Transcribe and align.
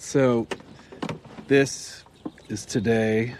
So, 0.00 0.46
this 1.46 2.04
is 2.48 2.64
today. 2.64 3.34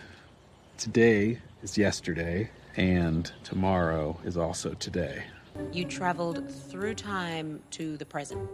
Today 0.76 1.38
is 1.62 1.78
yesterday, 1.78 2.50
and 2.76 3.32
tomorrow 3.44 4.20
is 4.24 4.36
also 4.36 4.74
today. 4.74 5.24
You 5.72 5.86
traveled 5.86 6.48
through 6.50 6.96
time 6.96 7.62
to 7.70 7.96
the 7.96 8.04
present. 8.04 8.46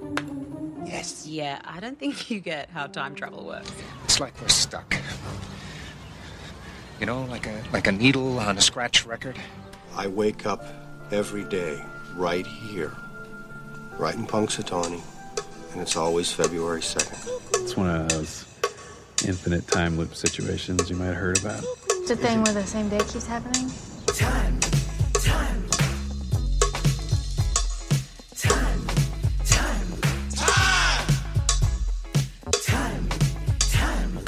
Yes. 0.86 1.26
Yeah, 1.26 1.60
I 1.64 1.80
don't 1.80 1.98
think 1.98 2.30
you 2.30 2.38
get 2.38 2.70
how 2.70 2.86
time 2.86 3.16
travel 3.16 3.44
works. 3.44 3.72
It's 4.04 4.20
like 4.20 4.40
we're 4.40 4.48
stuck. 4.48 4.96
You 7.00 7.06
know, 7.06 7.24
like 7.24 7.48
a 7.48 7.60
like 7.72 7.88
a 7.88 7.92
needle 7.92 8.38
on 8.38 8.56
a 8.56 8.60
scratch 8.60 9.04
record. 9.04 9.36
I 9.96 10.06
wake 10.06 10.46
up 10.46 10.64
every 11.10 11.42
day 11.42 11.84
right 12.14 12.46
here, 12.46 12.94
right 13.98 14.14
in 14.14 14.28
Punxsutawney, 14.28 15.02
and 15.76 15.82
it's 15.82 15.94
always 15.94 16.32
February 16.32 16.80
2nd. 16.80 17.62
It's 17.62 17.76
one 17.76 17.90
of 17.94 18.08
those 18.08 18.46
infinite 19.26 19.68
time 19.68 19.98
loop 19.98 20.14
situations 20.14 20.88
you 20.88 20.96
might 20.96 21.08
have 21.08 21.16
heard 21.16 21.38
about. 21.38 21.62
It's 21.90 22.10
a 22.10 22.16
thing 22.16 22.42
where 22.42 22.54
the 22.54 22.64
same 22.64 22.88
day 22.88 22.96
keeps 23.00 23.26
happening. 23.26 23.70
Time, 24.06 24.58
time, 25.12 25.68
time, 28.34 28.86
time, 29.44 29.88
time, 32.64 33.08
time. 33.60 34.20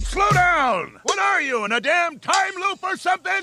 Slow 0.00 0.30
down! 0.30 0.98
What 1.02 1.18
are 1.18 1.42
you, 1.42 1.66
in 1.66 1.72
a 1.72 1.80
damn 1.82 2.18
time 2.18 2.54
loop 2.58 2.82
or 2.82 2.96
something? 2.96 3.42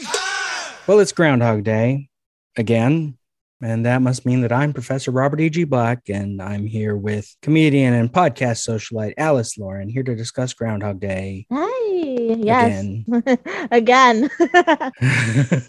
Well, 0.87 0.99
it's 0.99 1.11
Groundhog 1.11 1.63
Day 1.63 2.09
again, 2.57 3.19
and 3.65 3.85
that 3.85 4.01
must 4.03 4.25
mean 4.27 4.41
that 4.41 4.51
I'm 4.51 4.73
Professor 4.73 5.09
Robert 5.09 5.41
E.G. 5.41 5.63
Black, 5.63 6.07
and 6.07 6.39
I'm 6.39 6.67
here 6.67 6.95
with 6.95 7.35
comedian 7.41 7.95
and 7.95 8.13
podcast 8.13 8.67
socialite 8.67 9.15
Alice 9.17 9.57
Lauren, 9.57 9.89
here 9.89 10.03
to 10.03 10.15
discuss 10.15 10.53
Groundhog 10.53 10.99
Day. 10.99 11.47
Hey, 11.49 12.35
yes. 12.37 12.83
Again. 12.83 13.05
Again. 13.71 14.29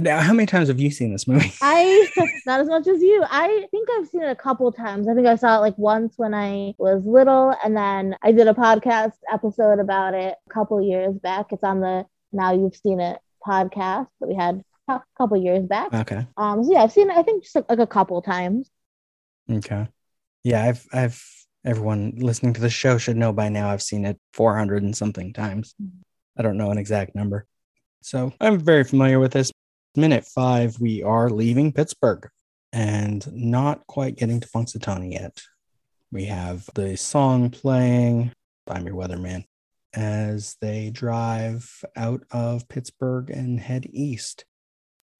now, 0.00 0.20
how 0.20 0.32
many 0.32 0.46
times 0.46 0.68
have 0.68 0.80
you 0.80 0.90
seen 0.90 1.12
this 1.12 1.28
movie? 1.28 1.52
I 1.60 2.08
not 2.46 2.60
as 2.60 2.68
much 2.68 2.86
as 2.86 3.02
you. 3.02 3.22
I 3.28 3.66
think 3.70 3.88
I've 3.98 4.08
seen 4.08 4.22
it 4.22 4.30
a 4.30 4.36
couple 4.36 4.72
times. 4.72 5.06
I 5.06 5.14
think 5.14 5.26
I 5.26 5.36
saw 5.36 5.58
it 5.58 5.60
like 5.60 5.76
once 5.76 6.14
when 6.16 6.32
I 6.32 6.72
was 6.78 7.04
little, 7.04 7.54
and 7.62 7.76
then 7.76 8.16
I 8.22 8.32
did 8.32 8.48
a 8.48 8.54
podcast 8.54 9.12
episode 9.30 9.80
about 9.80 10.14
it 10.14 10.34
a 10.48 10.52
couple 10.52 10.80
years 10.80 11.14
back. 11.18 11.52
It's 11.52 11.62
on 11.62 11.80
the 11.80 12.06
Now 12.32 12.54
You've 12.54 12.76
Seen 12.76 13.00
It 13.00 13.18
podcast 13.46 14.06
that 14.20 14.28
we 14.28 14.34
had 14.34 14.62
a 14.88 15.02
couple 15.16 15.36
years 15.36 15.66
back. 15.66 15.92
Okay. 15.92 16.26
Um, 16.36 16.64
so 16.64 16.72
yeah, 16.72 16.82
I've 16.82 16.92
seen 16.92 17.10
it. 17.10 17.16
I 17.16 17.22
think 17.22 17.44
just 17.44 17.54
like, 17.54 17.66
like 17.68 17.78
a 17.78 17.86
couple 17.86 18.20
times. 18.22 18.70
Okay. 19.50 19.88
Yeah, 20.44 20.64
I've 20.64 20.86
I've 20.92 21.22
everyone 21.64 22.14
listening 22.16 22.54
to 22.54 22.60
the 22.60 22.70
show 22.70 22.98
should 22.98 23.16
know 23.16 23.32
by 23.32 23.48
now 23.48 23.68
I've 23.68 23.82
seen 23.82 24.04
it 24.04 24.18
400 24.32 24.82
and 24.82 24.96
something 24.96 25.32
times. 25.32 25.74
I 26.36 26.42
don't 26.42 26.56
know 26.56 26.70
an 26.70 26.78
exact 26.78 27.14
number. 27.14 27.46
So, 28.00 28.32
I'm 28.40 28.60
very 28.60 28.84
familiar 28.84 29.18
with 29.18 29.32
this. 29.32 29.50
Minute 29.96 30.24
5 30.24 30.80
we 30.80 31.02
are 31.02 31.28
leaving 31.28 31.72
Pittsburgh 31.72 32.28
and 32.72 33.26
not 33.32 33.86
quite 33.86 34.16
getting 34.16 34.38
to 34.40 34.48
Punxsutawney 34.48 35.12
yet. 35.12 35.40
We 36.12 36.26
have 36.26 36.68
the 36.74 36.96
song 36.96 37.50
playing 37.50 38.32
I'm 38.70 38.86
your 38.86 38.96
weatherman 38.96 39.44
as 39.94 40.56
they 40.60 40.90
drive 40.90 41.84
out 41.96 42.22
of 42.30 42.68
Pittsburgh 42.68 43.30
and 43.30 43.58
head 43.58 43.86
east. 43.90 44.44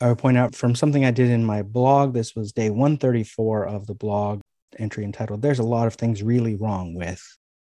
I 0.01 0.09
would 0.09 0.19
point 0.19 0.39
out 0.39 0.55
from 0.55 0.75
something 0.75 1.05
I 1.05 1.11
did 1.11 1.31
in 1.31 1.45
my 1.45 1.63
blog, 1.63 2.15
this 2.15 2.35
was 2.37 2.53
day 2.53 2.71
134 2.71 3.67
of 3.67 3.87
the 3.87 3.95
blog 3.95 4.41
entry 4.79 5.05
entitled 5.05 5.43
There's 5.43 5.59
a 5.59 5.65
Lot 5.65 5.87
of 5.87 5.95
Things 5.95 6.23
Really 6.23 6.55
Wrong 6.55 6.95
with. 6.95 7.21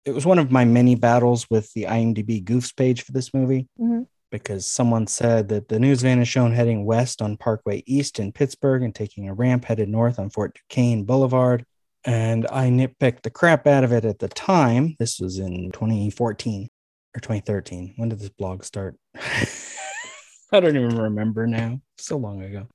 It 0.06 0.14
was 0.14 0.26
one 0.26 0.40
of 0.40 0.52
my 0.52 0.66
many 0.66 0.96
battles 0.96 1.48
with 1.50 1.72
the 1.74 1.84
IMDb 1.84 2.44
goofs 2.44 2.76
page 2.76 3.02
for 3.04 3.12
this 3.12 3.34
movie 3.34 3.68
Mhm. 3.80 4.08
because 4.32 4.66
someone 4.66 5.06
said 5.08 5.50
that 5.50 5.68
the 5.68 5.80
news 5.80 6.02
van 6.02 6.20
is 6.20 6.28
shown 6.28 6.52
heading 6.52 6.86
west 6.86 7.22
on 7.22 7.38
Parkway 7.38 7.84
East 7.86 8.20
in 8.20 8.32
Pittsburgh 8.32 8.82
and 8.84 8.94
taking 8.96 9.28
a 9.28 9.34
ramp 9.34 9.66
headed 9.66 9.90
north 9.90 10.18
on 10.20 10.30
Fort 10.30 10.56
Duquesne 10.56 11.04
Boulevard. 11.04 11.64
And 12.06 12.46
I 12.52 12.70
nitpicked 12.70 13.24
the 13.24 13.32
crap 13.32 13.66
out 13.68 13.84
of 13.84 13.92
it 13.92 14.06
at 14.06 14.20
the 14.20 14.28
time. 14.28 14.96
This 15.00 15.20
was 15.20 15.38
in 15.40 15.72
2014 15.72 16.70
or 17.16 17.20
2013. 17.20 17.94
When 17.98 18.10
did 18.10 18.20
this 18.20 18.30
blog 18.30 18.64
start? 18.64 18.96
I 20.56 20.60
don't 20.60 20.78
even 20.78 20.98
remember 20.98 21.48
now. 21.48 21.82
So 21.98 22.18
long 22.18 22.42
ago. 22.42 22.68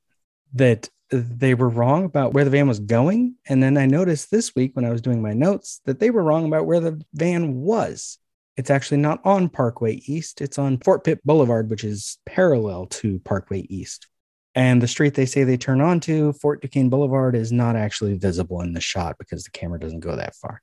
That 0.55 0.89
they 1.11 1.55
were 1.55 1.69
wrong 1.69 2.05
about 2.05 2.33
where 2.33 2.45
the 2.45 2.51
van 2.51 2.69
was 2.69 2.79
going. 2.79 3.37
And 3.49 3.63
then 3.63 3.77
I 3.77 3.87
noticed 3.87 4.31
this 4.31 4.55
week 4.55 4.77
when 4.77 4.85
I 4.85 4.91
was 4.91 5.01
doing 5.01 5.23
my 5.23 5.33
notes 5.33 5.81
that 5.85 5.99
they 5.99 6.11
were 6.11 6.23
wrong 6.23 6.47
about 6.47 6.67
where 6.67 6.81
the 6.81 7.03
van 7.15 7.57
was. 7.57 8.19
It's 8.57 8.71
actually 8.71 8.99
not 8.99 9.25
on 9.25 9.49
Parkway 9.49 9.95
East, 10.07 10.41
it's 10.41 10.59
on 10.59 10.79
Fort 10.79 11.03
Pitt 11.05 11.25
Boulevard, 11.25 11.71
which 11.71 11.83
is 11.83 12.19
parallel 12.27 12.87
to 12.87 13.19
Parkway 13.21 13.61
East. 13.63 14.07
And 14.55 14.83
the 14.83 14.89
street 14.89 15.15
they 15.15 15.27
say 15.27 15.45
they 15.45 15.57
turn 15.57 15.81
onto, 15.81 16.33
Fort 16.35 16.61
Duquesne 16.61 16.91
Boulevard, 16.91 17.37
is 17.37 17.53
not 17.53 17.77
actually 17.77 18.19
visible 18.19 18.61
in 18.61 18.73
the 18.73 18.81
shot 18.81 19.17
because 19.19 19.45
the 19.45 19.51
camera 19.51 19.79
doesn't 19.79 20.01
go 20.01 20.17
that 20.17 20.35
far. 20.35 20.61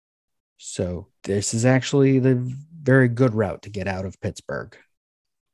So 0.58 1.08
this 1.24 1.54
is 1.54 1.66
actually 1.66 2.20
the 2.20 2.36
very 2.82 3.08
good 3.08 3.34
route 3.34 3.64
to 3.64 3.70
get 3.70 3.88
out 3.88 4.06
of 4.06 4.20
Pittsburgh. 4.22 4.78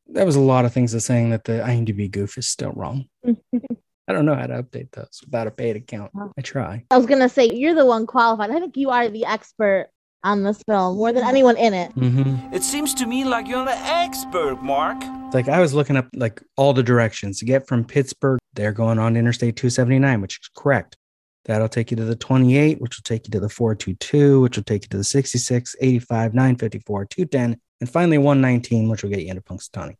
That 0.07 0.25
was 0.25 0.35
a 0.35 0.41
lot 0.41 0.65
of 0.65 0.73
things 0.73 0.93
of 0.93 1.01
saying 1.01 1.29
that 1.31 1.45
the 1.45 1.53
IMDb 1.53 2.11
goof 2.11 2.37
is 2.37 2.47
still 2.47 2.71
wrong. 2.71 3.05
I 3.25 4.11
don't 4.11 4.25
know 4.25 4.35
how 4.35 4.47
to 4.47 4.61
update 4.61 4.91
those 4.91 5.21
without 5.23 5.47
a 5.47 5.51
paid 5.51 5.77
account. 5.77 6.11
I 6.37 6.41
try. 6.41 6.83
I 6.91 6.97
was 6.97 7.05
gonna 7.05 7.29
say 7.29 7.49
you're 7.53 7.73
the 7.73 7.85
one 7.85 8.05
qualified. 8.05 8.51
I 8.51 8.59
think 8.59 8.75
you 8.75 8.89
are 8.89 9.07
the 9.07 9.25
expert 9.25 9.89
on 10.23 10.43
this 10.43 10.61
film 10.67 10.97
more 10.97 11.11
than 11.11 11.23
anyone 11.23 11.57
in 11.57 11.73
it. 11.73 11.93
Mm-hmm. 11.95 12.53
It 12.53 12.63
seems 12.63 12.93
to 12.95 13.05
me 13.05 13.23
like 13.23 13.47
you're 13.47 13.65
the 13.65 13.77
expert, 13.77 14.61
Mark. 14.61 15.01
Like 15.33 15.47
I 15.47 15.59
was 15.59 15.73
looking 15.73 15.95
up 15.95 16.07
like 16.15 16.41
all 16.57 16.73
the 16.73 16.83
directions 16.83 17.39
to 17.39 17.45
get 17.45 17.67
from 17.67 17.85
Pittsburgh. 17.85 18.39
They're 18.53 18.71
going 18.71 18.99
on 18.99 19.17
Interstate 19.17 19.55
279, 19.55 20.21
which 20.21 20.39
is 20.41 20.49
correct. 20.55 20.97
That'll 21.45 21.67
take 21.67 21.91
you 21.91 21.97
to 21.97 22.05
the 22.05 22.15
28, 22.15 22.79
which 22.79 22.97
will 22.97 23.03
take 23.03 23.27
you 23.27 23.31
to 23.31 23.39
the 23.39 23.49
422, 23.49 24.41
which 24.41 24.55
will 24.55 24.63
take 24.63 24.83
you 24.83 24.89
to 24.89 24.97
the 24.97 25.03
66, 25.03 25.75
85, 25.81 26.33
954, 26.33 27.05
210, 27.05 27.59
and 27.83 27.89
finally 27.89 28.17
119, 28.17 28.87
which 28.87 29.03
will 29.03 29.09
get 29.09 29.19
you 29.19 29.27
into 29.27 29.41
Punxsutawney. 29.41 29.97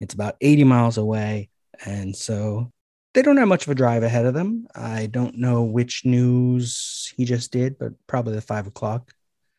It's 0.00 0.14
about 0.14 0.36
80 0.40 0.64
miles 0.64 0.96
away. 0.96 1.50
And 1.84 2.16
so 2.16 2.72
they 3.12 3.20
don't 3.20 3.36
have 3.36 3.48
much 3.48 3.66
of 3.66 3.70
a 3.70 3.74
drive 3.74 4.02
ahead 4.02 4.24
of 4.24 4.32
them. 4.32 4.66
I 4.74 5.08
don't 5.08 5.36
know 5.36 5.62
which 5.62 6.06
news 6.06 7.12
he 7.18 7.26
just 7.26 7.52
did, 7.52 7.78
but 7.78 7.92
probably 8.06 8.34
the 8.34 8.40
five 8.40 8.66
o'clock. 8.66 9.12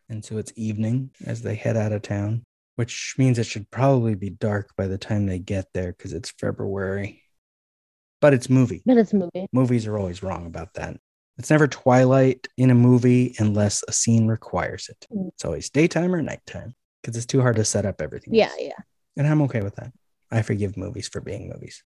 And 0.09 0.25
so 0.25 0.39
it's 0.39 0.51
evening 0.55 1.11
as 1.27 1.43
they 1.43 1.53
head 1.53 1.77
out 1.77 1.91
of 1.91 2.01
town, 2.01 2.41
which 2.75 3.13
means 3.19 3.37
it 3.37 3.45
should 3.45 3.69
probably 3.69 4.15
be 4.15 4.31
dark 4.31 4.71
by 4.75 4.87
the 4.87 4.97
time 4.97 5.27
they 5.27 5.37
get 5.37 5.67
there 5.75 5.91
because 5.91 6.13
it's 6.13 6.31
February. 6.31 7.21
But 8.19 8.33
it's 8.33 8.49
movie. 8.49 8.81
But 8.83 8.97
it's 8.97 9.13
movie. 9.13 9.45
Movies 9.53 9.85
are 9.85 9.99
always 9.99 10.23
wrong 10.23 10.47
about 10.47 10.73
that. 10.73 10.97
It's 11.37 11.51
never 11.51 11.67
twilight 11.67 12.47
in 12.57 12.71
a 12.71 12.75
movie 12.75 13.35
unless 13.37 13.83
a 13.87 13.91
scene 13.91 14.25
requires 14.25 14.89
it. 14.89 15.05
Mm. 15.13 15.27
It's 15.27 15.45
always 15.45 15.69
daytime 15.69 16.15
or 16.15 16.23
nighttime 16.23 16.73
because 17.01 17.15
it's 17.15 17.25
too 17.25 17.41
hard 17.41 17.55
to 17.57 17.65
set 17.65 17.85
up 17.85 18.01
everything. 18.01 18.33
Yeah, 18.33 18.45
else. 18.45 18.55
yeah. 18.59 18.73
And 19.17 19.27
I'm 19.27 19.41
okay 19.43 19.61
with 19.61 19.75
that. 19.75 19.91
I 20.31 20.41
forgive 20.41 20.77
movies 20.77 21.07
for 21.07 21.21
being 21.21 21.49
movies. 21.49 21.83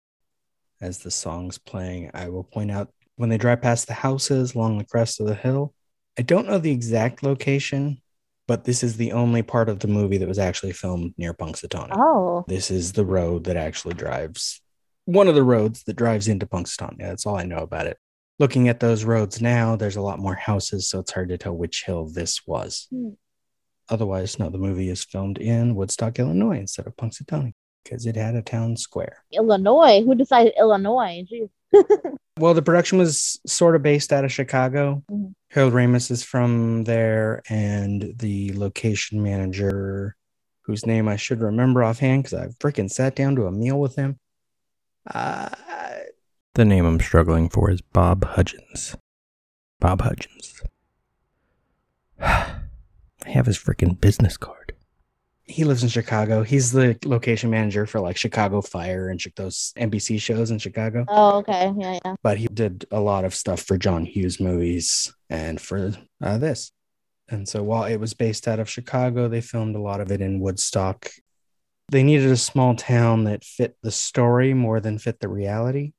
As 0.81 0.99
the 0.99 1.11
song's 1.11 1.57
playing, 1.57 2.11
I 2.13 2.29
will 2.29 2.43
point 2.43 2.71
out 2.71 2.89
when 3.15 3.29
they 3.29 3.37
drive 3.37 3.61
past 3.61 3.87
the 3.87 3.93
houses 3.93 4.55
along 4.55 4.77
the 4.77 4.85
crest 4.85 5.19
of 5.19 5.27
the 5.27 5.35
hill. 5.35 5.73
I 6.17 6.23
don't 6.23 6.47
know 6.47 6.57
the 6.57 6.71
exact 6.71 7.23
location, 7.23 8.01
but 8.47 8.65
this 8.65 8.83
is 8.83 8.97
the 8.97 9.13
only 9.13 9.41
part 9.41 9.69
of 9.69 9.79
the 9.79 9.87
movie 9.87 10.17
that 10.17 10.27
was 10.27 10.39
actually 10.39 10.73
filmed 10.73 11.13
near 11.17 11.33
Punxsutawney. 11.33 11.93
Oh, 11.93 12.43
This 12.47 12.69
is 12.69 12.91
the 12.91 13.05
road 13.05 13.45
that 13.45 13.55
actually 13.55 13.93
drives 13.93 14.61
one 15.05 15.27
of 15.27 15.35
the 15.35 15.43
roads 15.43 15.83
that 15.83 15.95
drives 15.95 16.27
into 16.27 16.45
Punxsutawney. 16.45 16.99
That's 16.99 17.25
all 17.25 17.37
I 17.37 17.43
know 17.43 17.57
about 17.57 17.87
it. 17.87 17.97
Looking 18.39 18.67
at 18.67 18.79
those 18.79 19.03
roads 19.03 19.41
now, 19.41 19.75
there's 19.75 19.95
a 19.95 20.01
lot 20.01 20.19
more 20.19 20.35
houses, 20.35 20.89
so 20.89 20.99
it's 20.99 21.11
hard 21.11 21.29
to 21.29 21.37
tell 21.37 21.55
which 21.55 21.83
hill 21.85 22.07
this 22.07 22.45
was. 22.47 22.87
Hmm. 22.91 23.09
Otherwise, 23.89 24.39
no, 24.39 24.49
the 24.49 24.57
movie 24.57 24.89
is 24.89 25.03
filmed 25.03 25.37
in 25.37 25.75
Woodstock, 25.75 26.19
Illinois 26.19 26.57
instead 26.59 26.87
of 26.87 26.95
Punxsutawney 26.95 27.53
because 27.83 28.05
it 28.05 28.15
had 28.15 28.35
a 28.35 28.41
town 28.41 28.77
square. 28.77 29.23
Illinois. 29.31 30.03
Who 30.03 30.15
decided 30.15 30.53
Illinois? 30.57 31.25
Jeez. 31.31 31.49
Well, 32.39 32.55
the 32.55 32.63
production 32.63 32.97
was 32.97 33.39
sort 33.45 33.75
of 33.75 33.83
based 33.83 34.11
out 34.11 34.25
of 34.25 34.31
Chicago. 34.31 35.03
Mhm. 35.11 35.33
Harold 35.51 35.73
Ramis 35.73 36.09
is 36.09 36.23
from 36.23 36.83
there, 36.83 37.43
and 37.47 38.11
the 38.17 38.53
location 38.53 39.21
manager, 39.21 40.15
whose 40.61 40.85
name 40.87 41.07
I 41.07 41.15
should 41.15 41.41
remember 41.41 41.83
offhand 41.83 42.23
because 42.23 42.39
I 42.39 42.47
freaking 42.59 42.89
sat 42.89 43.15
down 43.15 43.35
to 43.35 43.45
a 43.45 43.51
meal 43.51 43.79
with 43.79 43.95
him. 43.95 44.19
Uh, 45.05 45.49
the 46.55 46.65
name 46.65 46.85
I'm 46.85 46.99
struggling 46.99 47.49
for 47.49 47.69
is 47.69 47.81
Bob 47.81 48.25
Hudgens. 48.25 48.95
Bob 49.79 50.01
Hudgens. 50.01 50.63
I 53.25 53.29
have 53.29 53.45
his 53.45 53.57
freaking 53.57 53.99
business 53.99 54.37
card. 54.37 54.73
He 55.45 55.65
lives 55.65 55.83
in 55.83 55.89
Chicago. 55.89 56.43
He's 56.43 56.71
the 56.71 56.97
location 57.03 57.49
manager 57.49 57.85
for 57.85 57.99
like 57.99 58.15
Chicago 58.15 58.61
Fire 58.61 59.09
and 59.09 59.21
those 59.35 59.73
NBC 59.77 60.19
shows 60.21 60.51
in 60.51 60.57
Chicago 60.57 61.03
Oh, 61.09 61.37
okay. 61.39 61.71
Yeah, 61.77 61.99
yeah. 62.03 62.15
but 62.23 62.37
he 62.37 62.47
did 62.47 62.85
a 62.91 62.99
lot 63.01 63.25
of 63.25 63.35
stuff 63.35 63.61
for 63.61 63.77
John 63.77 64.05
Hughes 64.05 64.39
movies 64.39 65.13
and 65.29 65.59
for 65.59 65.91
uh, 66.21 66.37
this. 66.37 66.71
And 67.29 67.47
so 67.47 67.61
while 67.61 67.83
it 67.83 67.97
was 67.97 68.13
based 68.13 68.47
out 68.47 68.59
of 68.59 68.69
Chicago, 68.69 69.27
they 69.27 69.41
filmed 69.41 69.75
a 69.75 69.81
lot 69.81 69.99
of 70.01 70.11
it 70.11 70.21
in 70.21 70.39
Woodstock. 70.39 71.09
They 71.91 72.03
needed 72.03 72.31
a 72.31 72.37
small 72.37 72.75
town 72.75 73.25
that 73.25 73.43
fit 73.43 73.75
the 73.83 73.91
story 73.91 74.53
more 74.53 74.79
than 74.79 74.97
fit 74.97 75.19
the 75.19 75.27
reality. 75.27 75.91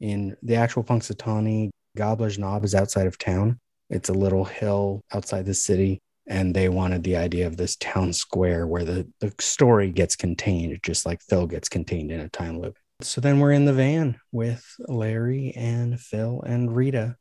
In 0.00 0.36
the 0.42 0.56
actual 0.56 0.84
Punxsutawney, 0.84 1.70
Gobbler's 1.96 2.38
Knob 2.38 2.64
is 2.64 2.74
outside 2.74 3.06
of 3.06 3.16
town. 3.18 3.58
It's 3.88 4.08
a 4.08 4.14
little 4.14 4.44
hill 4.44 5.02
outside 5.12 5.46
the 5.46 5.54
city. 5.54 6.00
And 6.28 6.54
they 6.54 6.68
wanted 6.68 7.02
the 7.02 7.16
idea 7.16 7.46
of 7.46 7.56
this 7.56 7.76
town 7.76 8.12
square 8.12 8.66
where 8.66 8.84
the, 8.84 9.08
the 9.20 9.34
story 9.40 9.90
gets 9.90 10.14
contained, 10.14 10.78
just 10.82 11.04
like 11.04 11.20
Phil 11.20 11.46
gets 11.46 11.68
contained 11.68 12.12
in 12.12 12.20
a 12.20 12.28
time 12.28 12.60
loop. 12.60 12.76
So 13.00 13.20
then 13.20 13.40
we're 13.40 13.52
in 13.52 13.64
the 13.64 13.72
van 13.72 14.20
with 14.30 14.64
Larry 14.86 15.52
and 15.56 16.00
Phil 16.00 16.40
and 16.46 16.74
Rita. 16.74 17.16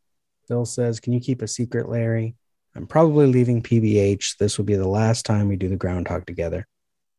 Phil 0.48 0.66
says, 0.66 1.00
Can 1.00 1.14
you 1.14 1.20
keep 1.20 1.42
a 1.42 1.48
secret, 1.48 1.90
Larry? 1.90 2.36
I'm 2.76 2.88
probably 2.88 3.28
leaving 3.28 3.64
PBH. 3.64 4.38
This 4.38 4.58
will 4.58 4.66
be 4.66 4.76
the 4.76 4.88
last 4.88 5.26
time 5.26 5.48
we 5.48 5.56
do 5.56 5.70
the 5.70 5.76
groundhog 5.76 6.26
together. 6.26 6.68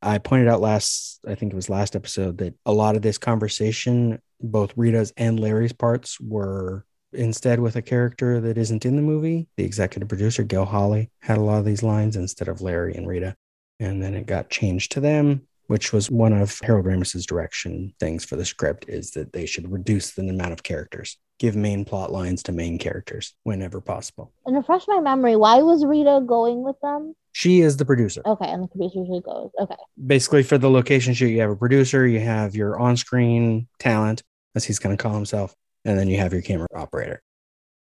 I 0.00 0.19
pointed 0.19 0.49
out 0.49 0.61
last, 0.61 1.20
I 1.26 1.34
think 1.34 1.52
it 1.52 1.56
was 1.56 1.69
last 1.69 1.94
episode, 1.94 2.38
that 2.38 2.55
a 2.67 2.73
lot 2.73 2.96
of 2.96 3.02
this 3.02 3.19
conversation, 3.19 4.20
both 4.40 4.73
Rita's 4.76 5.12
and 5.17 5.38
Larry's 5.38 5.73
parts, 5.73 6.20
were 6.20 6.84
instead 7.12 7.61
with 7.61 7.76
a 7.76 7.82
character 7.82 8.41
that 8.41 8.59
isn't 8.59 8.85
in 8.85 8.97
the 8.97 9.03
movie. 9.03 9.49
The 9.56 9.64
executive 9.64 10.09
producer, 10.09 10.43
Gil 10.43 10.64
Holly, 10.64 11.11
had 11.20 11.38
a 11.38 11.43
lot 11.43 11.59
of 11.59 11.64
these 11.64 11.82
lines 11.82 12.17
instead 12.17 12.49
of 12.49 12.62
Larry 12.62 12.94
and 12.94 13.06
Rita. 13.06 13.37
And 13.81 14.03
then 14.03 14.14
it 14.14 14.26
got 14.26 14.50
changed 14.50 14.93
to 14.93 15.00
them, 15.00 15.43
which 15.67 15.93
was 15.93 16.11
one 16.11 16.32
of 16.32 16.59
Harold 16.62 16.87
Ramis's 16.87 17.26
direction 17.26 17.94
things 17.99 18.25
for 18.25 18.37
the 18.37 18.44
script 18.44 18.87
is 18.88 19.12
that 19.12 19.32
they 19.32 19.47
should 19.47 19.70
reduce 19.73 20.12
the 20.12 20.29
amount 20.29 20.53
of 20.53 20.62
characters, 20.62 21.19
give 21.38 21.56
main 21.56 21.85
plot 21.85 22.12
lines 22.12 22.43
to 22.44 22.53
main 22.53 22.79
characters 22.79 23.35
whenever 23.43 23.81
possible. 23.81 24.32
And 24.47 24.56
refresh 24.56 24.87
my 24.87 25.00
memory, 25.00 25.37
why 25.37 25.62
was 25.62 25.85
Rita 25.85 26.23
going 26.26 26.62
with 26.62 26.76
them? 26.81 27.15
She 27.32 27.62
is 27.62 27.79
the 27.79 27.87
producer. 27.87 28.23
Okay, 28.26 28.47
and 28.47 28.62
the 28.62 28.69
producer 28.69 28.99
usually 28.99 29.23
goes. 29.23 29.50
Okay. 29.58 29.75
Basically, 30.06 30.43
for 30.43 30.58
the 30.58 30.70
location 30.70 31.15
shoot, 31.15 31.29
you 31.29 31.41
have 31.41 31.50
a 31.50 31.56
producer, 31.56 32.06
you 32.06 32.20
have 32.20 32.55
your 32.55 32.79
on 32.79 32.97
screen 32.97 33.69
talent, 33.79 34.23
as 34.55 34.65
he's 34.65 34.79
going 34.79 34.94
to 34.94 35.03
call 35.03 35.15
himself, 35.15 35.56
and 35.84 35.99
then 35.99 36.08
you 36.08 36.19
have 36.19 36.32
your 36.32 36.43
camera 36.43 36.69
operator. 36.75 37.23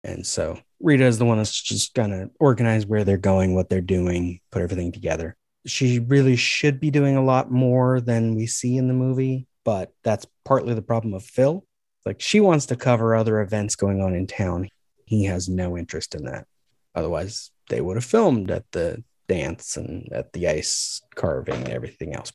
And 0.04 0.26
so 0.26 0.60
Rita 0.80 1.06
is 1.06 1.18
the 1.18 1.26
one 1.26 1.38
that's 1.38 1.62
just 1.62 1.96
to 1.96 2.30
organize 2.40 2.86
where 2.86 3.04
they're 3.04 3.18
going, 3.18 3.56
what 3.56 3.70
they're 3.70 3.82
doing, 3.82 4.42
put 4.52 4.62
everything 4.62 4.92
together. 4.92 5.36
She 5.66 6.00
really 6.00 6.36
should 6.36 6.80
be 6.80 6.92
doing 6.92 7.16
a 7.16 7.24
lot 7.24 7.50
more 7.52 8.02
than 8.02 8.36
we 8.36 8.48
see 8.48 8.76
in 8.76 8.90
the 8.90 8.94
movie, 8.94 9.48
but 9.64 9.94
that's 10.04 10.26
partly 10.44 10.74
the 10.74 10.82
problem 10.82 11.14
of 11.14 11.24
Phil. 11.24 11.66
Like 12.06 12.20
she 12.20 12.42
wants 12.42 12.66
to 12.68 12.76
cover 12.76 13.16
other 13.16 13.40
events 13.40 13.78
going 13.78 14.02
on 14.02 14.14
in 14.14 14.28
town. 14.28 14.68
He 15.06 15.24
has 15.26 15.48
no 15.48 15.78
interest 15.78 16.16
in 16.16 16.26
that. 16.26 16.48
Otherwise, 16.96 17.52
they 17.70 17.80
would 17.80 17.96
have 17.96 18.04
filmed 18.04 18.52
at 18.52 18.70
the 18.72 19.04
dance 19.30 19.78
and 19.78 20.12
at 20.12 20.34
the 20.34 20.50
ice 20.50 21.02
carving 21.16 21.56
and 21.56 21.70
everything 21.70 22.14
else. 22.14 22.34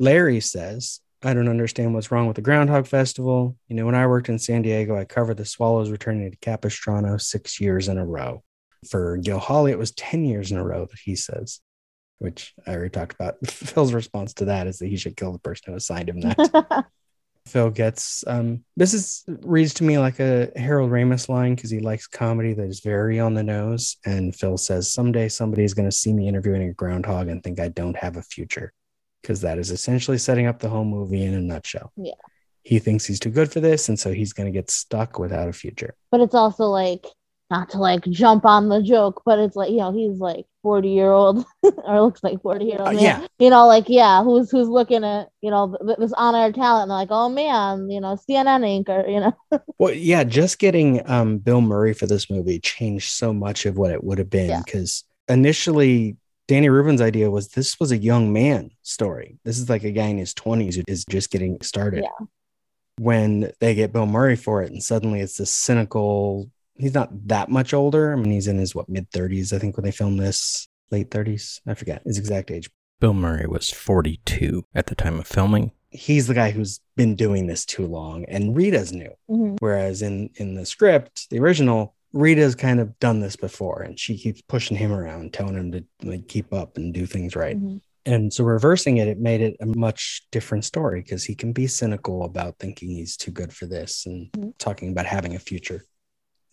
Larry 0.00 0.40
says, 0.40 1.00
I 1.24 1.32
don't 1.32 1.48
understand 1.48 1.94
what's 1.94 2.10
wrong 2.10 2.26
with 2.26 2.36
the 2.36 2.42
Groundhog 2.42 2.86
Festival. 2.86 3.56
You 3.68 3.76
know, 3.76 3.86
when 3.86 3.94
I 3.94 4.06
worked 4.06 4.28
in 4.28 4.38
San 4.38 4.60
Diego, 4.60 4.94
I 4.94 5.04
covered 5.04 5.38
the 5.38 5.46
Swallows 5.46 5.90
returning 5.90 6.30
to 6.30 6.36
Capistrano 6.36 7.16
six 7.16 7.58
years 7.60 7.88
in 7.88 7.96
a 7.96 8.04
row. 8.04 8.42
For 8.90 9.16
Gil 9.16 9.38
Holly, 9.38 9.72
it 9.72 9.78
was 9.78 9.92
10 9.92 10.26
years 10.26 10.52
in 10.52 10.58
a 10.58 10.64
row 10.64 10.84
that 10.84 10.98
he 11.02 11.16
says, 11.16 11.60
which 12.18 12.52
I 12.66 12.74
already 12.74 12.90
talked 12.90 13.14
about. 13.14 13.36
Phil's 13.46 13.94
response 13.94 14.34
to 14.34 14.44
that 14.46 14.66
is 14.66 14.78
that 14.78 14.88
he 14.88 14.98
should 14.98 15.16
kill 15.16 15.32
the 15.32 15.38
person 15.38 15.72
who 15.72 15.76
assigned 15.76 16.10
him 16.10 16.20
that. 16.20 16.86
Phil 17.46 17.68
gets 17.68 18.24
um 18.26 18.64
this 18.74 18.94
is 18.94 19.22
reads 19.26 19.74
to 19.74 19.84
me 19.84 19.98
like 19.98 20.18
a 20.18 20.50
Harold 20.56 20.90
Ramis 20.90 21.28
line 21.28 21.54
because 21.54 21.70
he 21.70 21.78
likes 21.78 22.06
comedy 22.06 22.54
that 22.54 22.66
is 22.66 22.80
very 22.80 23.20
on 23.20 23.34
the 23.34 23.42
nose. 23.42 23.98
And 24.06 24.34
Phil 24.34 24.56
says, 24.56 24.92
Someday 24.92 25.28
somebody's 25.28 25.74
gonna 25.74 25.92
see 25.92 26.12
me 26.12 26.26
interviewing 26.26 26.68
a 26.68 26.72
groundhog 26.72 27.28
and 27.28 27.42
think 27.42 27.60
I 27.60 27.68
don't 27.68 27.96
have 27.96 28.16
a 28.16 28.22
future. 28.22 28.72
Because 29.24 29.40
that 29.40 29.58
is 29.58 29.70
essentially 29.70 30.18
setting 30.18 30.46
up 30.46 30.58
the 30.58 30.68
whole 30.68 30.84
movie 30.84 31.24
in 31.24 31.32
a 31.32 31.40
nutshell. 31.40 31.90
Yeah. 31.96 32.12
He 32.62 32.78
thinks 32.78 33.06
he's 33.06 33.18
too 33.20 33.30
good 33.30 33.50
for 33.50 33.60
this, 33.60 33.88
and 33.88 33.98
so 33.98 34.12
he's 34.12 34.34
gonna 34.34 34.50
get 34.50 34.70
stuck 34.70 35.18
without 35.18 35.48
a 35.48 35.52
future. 35.54 35.94
But 36.10 36.20
it's 36.20 36.34
also 36.34 36.64
like 36.66 37.06
not 37.50 37.70
to 37.70 37.78
like 37.78 38.04
jump 38.04 38.44
on 38.46 38.68
the 38.68 38.82
joke, 38.82 39.22
but 39.24 39.38
it's 39.38 39.54
like, 39.56 39.70
you 39.70 39.76
know, 39.78 39.92
he's 39.92 40.18
like 40.18 40.46
40 40.62 40.88
year 40.88 41.10
old 41.12 41.44
or 41.62 42.00
looks 42.02 42.22
like 42.22 42.40
40 42.42 42.64
year 42.64 42.80
Uh, 42.80 42.92
old. 42.92 43.00
yeah. 43.00 43.26
You 43.38 43.50
know, 43.50 43.66
like, 43.66 43.84
yeah, 43.88 44.22
who's 44.24 44.50
who's 44.50 44.68
looking 44.68 45.04
at, 45.04 45.28
you 45.42 45.50
know, 45.50 45.76
th- 45.86 45.98
this 45.98 46.12
on 46.14 46.34
air 46.34 46.52
talent 46.52 46.84
and 46.84 46.90
like, 46.90 47.08
oh 47.10 47.28
man, 47.28 47.90
you 47.90 48.00
know, 48.00 48.16
CNN 48.28 48.64
anchor, 48.66 49.04
you 49.08 49.20
know. 49.20 49.32
Well, 49.78 49.92
yeah, 49.92 50.24
just 50.24 50.58
getting 50.58 51.08
um, 51.10 51.38
Bill 51.38 51.60
Murray 51.60 51.92
for 51.94 52.06
this 52.06 52.30
movie 52.30 52.60
changed 52.60 53.10
so 53.10 53.32
much 53.34 53.66
of 53.66 53.76
what 53.76 53.90
it 53.90 54.02
would 54.04 54.18
have 54.18 54.30
been 54.30 54.48
Yeah. 54.50 54.62
because 54.64 55.04
initially 55.28 56.16
Danny 56.46 56.68
Rubin's 56.68 57.00
idea 57.00 57.30
was 57.30 57.48
this 57.48 57.80
was 57.80 57.90
a 57.90 57.96
young 57.96 58.32
man 58.32 58.70
story. 58.82 59.38
This 59.44 59.58
is 59.58 59.68
like 59.70 59.84
a 59.84 59.90
guy 59.90 60.06
in 60.06 60.18
his 60.18 60.34
20s 60.34 60.74
who 60.74 60.82
is 60.86 61.04
just 61.06 61.30
getting 61.30 61.58
started. 61.62 62.04
Yeah. 62.04 62.26
When 62.98 63.50
they 63.60 63.74
get 63.74 63.92
Bill 63.92 64.06
Murray 64.06 64.36
for 64.36 64.62
it, 64.62 64.70
and 64.70 64.82
suddenly 64.82 65.20
it's 65.20 65.38
this 65.38 65.50
cynical, 65.50 66.50
he's 66.74 66.94
not 66.94 67.10
that 67.28 67.48
much 67.48 67.74
older. 67.74 68.12
I 68.12 68.16
mean, 68.16 68.30
he's 68.30 68.46
in 68.46 68.58
his 68.58 68.74
what 68.74 68.88
mid 68.88 69.10
30s, 69.10 69.52
I 69.52 69.58
think, 69.58 69.76
when 69.76 69.84
they 69.84 69.90
filmed 69.90 70.20
this, 70.20 70.68
late 70.90 71.10
30s. 71.10 71.60
I 71.66 71.74
forget 71.74 72.02
his 72.04 72.18
exact 72.18 72.50
age. 72.50 72.70
Bill 73.00 73.14
Murray 73.14 73.46
was 73.46 73.70
42 73.70 74.64
at 74.74 74.86
the 74.86 74.94
time 74.94 75.18
of 75.18 75.26
filming. 75.26 75.72
He's 75.90 76.26
the 76.26 76.34
guy 76.34 76.50
who's 76.50 76.80
been 76.96 77.16
doing 77.16 77.46
this 77.46 77.64
too 77.64 77.86
long, 77.86 78.24
and 78.26 78.56
Rita's 78.56 78.92
new. 78.92 79.12
Mhm. 79.30 79.56
Whereas 79.60 80.02
in 80.02 80.30
in 80.36 80.54
the 80.54 80.66
script, 80.66 81.30
the 81.30 81.38
original, 81.40 81.94
Rita's 82.14 82.54
kind 82.54 82.78
of 82.78 82.98
done 83.00 83.18
this 83.20 83.34
before, 83.36 83.82
and 83.82 83.98
she 83.98 84.16
keeps 84.16 84.40
pushing 84.40 84.76
him 84.76 84.92
around, 84.92 85.32
telling 85.32 85.56
him 85.56 85.72
to 85.72 85.84
like 86.04 86.28
keep 86.28 86.52
up 86.52 86.76
and 86.76 86.94
do 86.94 87.06
things 87.06 87.34
right. 87.34 87.60
Mhm. 87.60 87.80
And 88.06 88.32
so 88.32 88.44
reversing 88.44 88.98
it, 88.98 89.08
it 89.08 89.18
made 89.18 89.40
it 89.40 89.56
a 89.60 89.66
much 89.66 90.26
different 90.30 90.64
story 90.64 91.00
because 91.00 91.24
he 91.24 91.34
can 91.34 91.52
be 91.52 91.66
cynical 91.66 92.22
about 92.24 92.58
thinking 92.58 92.90
he's 92.90 93.16
too 93.16 93.30
good 93.32 93.52
for 93.52 93.66
this 93.66 94.06
and 94.06 94.30
Mhm. 94.32 94.52
talking 94.58 94.90
about 94.90 95.06
having 95.06 95.34
a 95.34 95.38
future. 95.38 95.84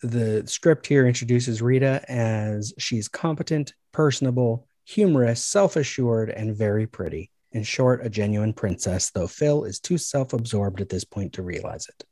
The 0.02 0.42
script 0.46 0.86
here 0.88 1.06
introduces 1.06 1.62
Rita 1.62 2.04
as 2.08 2.74
she's 2.78 3.06
competent, 3.06 3.74
personable, 3.92 4.66
humorous, 4.84 5.44
self 5.44 5.76
assured, 5.76 6.30
and 6.30 6.56
very 6.56 6.88
pretty. 6.88 7.30
In 7.52 7.62
short, 7.62 8.04
a 8.04 8.08
genuine 8.08 8.52
princess, 8.54 9.10
though 9.10 9.28
Phil 9.28 9.62
is 9.64 9.78
too 9.78 9.98
self 9.98 10.32
absorbed 10.32 10.80
at 10.80 10.88
this 10.88 11.04
point 11.04 11.34
to 11.34 11.42
realize 11.42 11.86
it. 11.88 12.04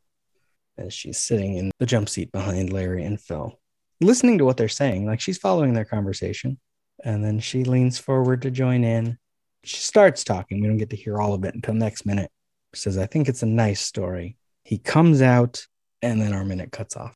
As 0.81 0.95
she's 0.95 1.19
sitting 1.19 1.59
in 1.59 1.71
the 1.79 1.85
jump 1.85 2.09
seat 2.09 2.33
behind 2.33 2.73
Larry 2.73 3.05
and 3.05 3.21
Phil, 3.21 3.61
listening 4.01 4.39
to 4.39 4.47
what 4.47 4.57
they're 4.57 4.69
saying, 4.69 5.05
like 5.05 5.21
she's 5.21 5.37
following 5.37 5.75
their 5.75 5.85
conversation. 5.85 6.59
And 7.05 7.23
then 7.23 7.39
she 7.39 7.65
leans 7.65 7.99
forward 7.99 8.43
to 8.43 8.51
join 8.51 8.83
in. 8.83 9.19
She 9.63 9.77
starts 9.77 10.25
talking. 10.25 10.61
We 10.61 10.69
don't 10.69 10.79
get 10.79 10.91
to 10.91 10.97
hear 10.97 11.21
all 11.21 11.35
of 11.35 11.45
it 11.45 11.55
until 11.55 11.75
next 11.75 12.07
minute. 12.07 12.31
Says, 12.75 12.97
I 12.97 13.07
think 13.07 13.29
it's 13.29 13.43
a 13.43 13.47
nice 13.47 13.81
story. 13.81 14.37
He 14.65 14.79
comes 14.79 15.21
out, 15.21 15.67
and 16.03 16.21
then 16.21 16.33
our 16.33 16.45
minute 16.45 16.73
cuts 16.73 16.97
off. 16.97 17.15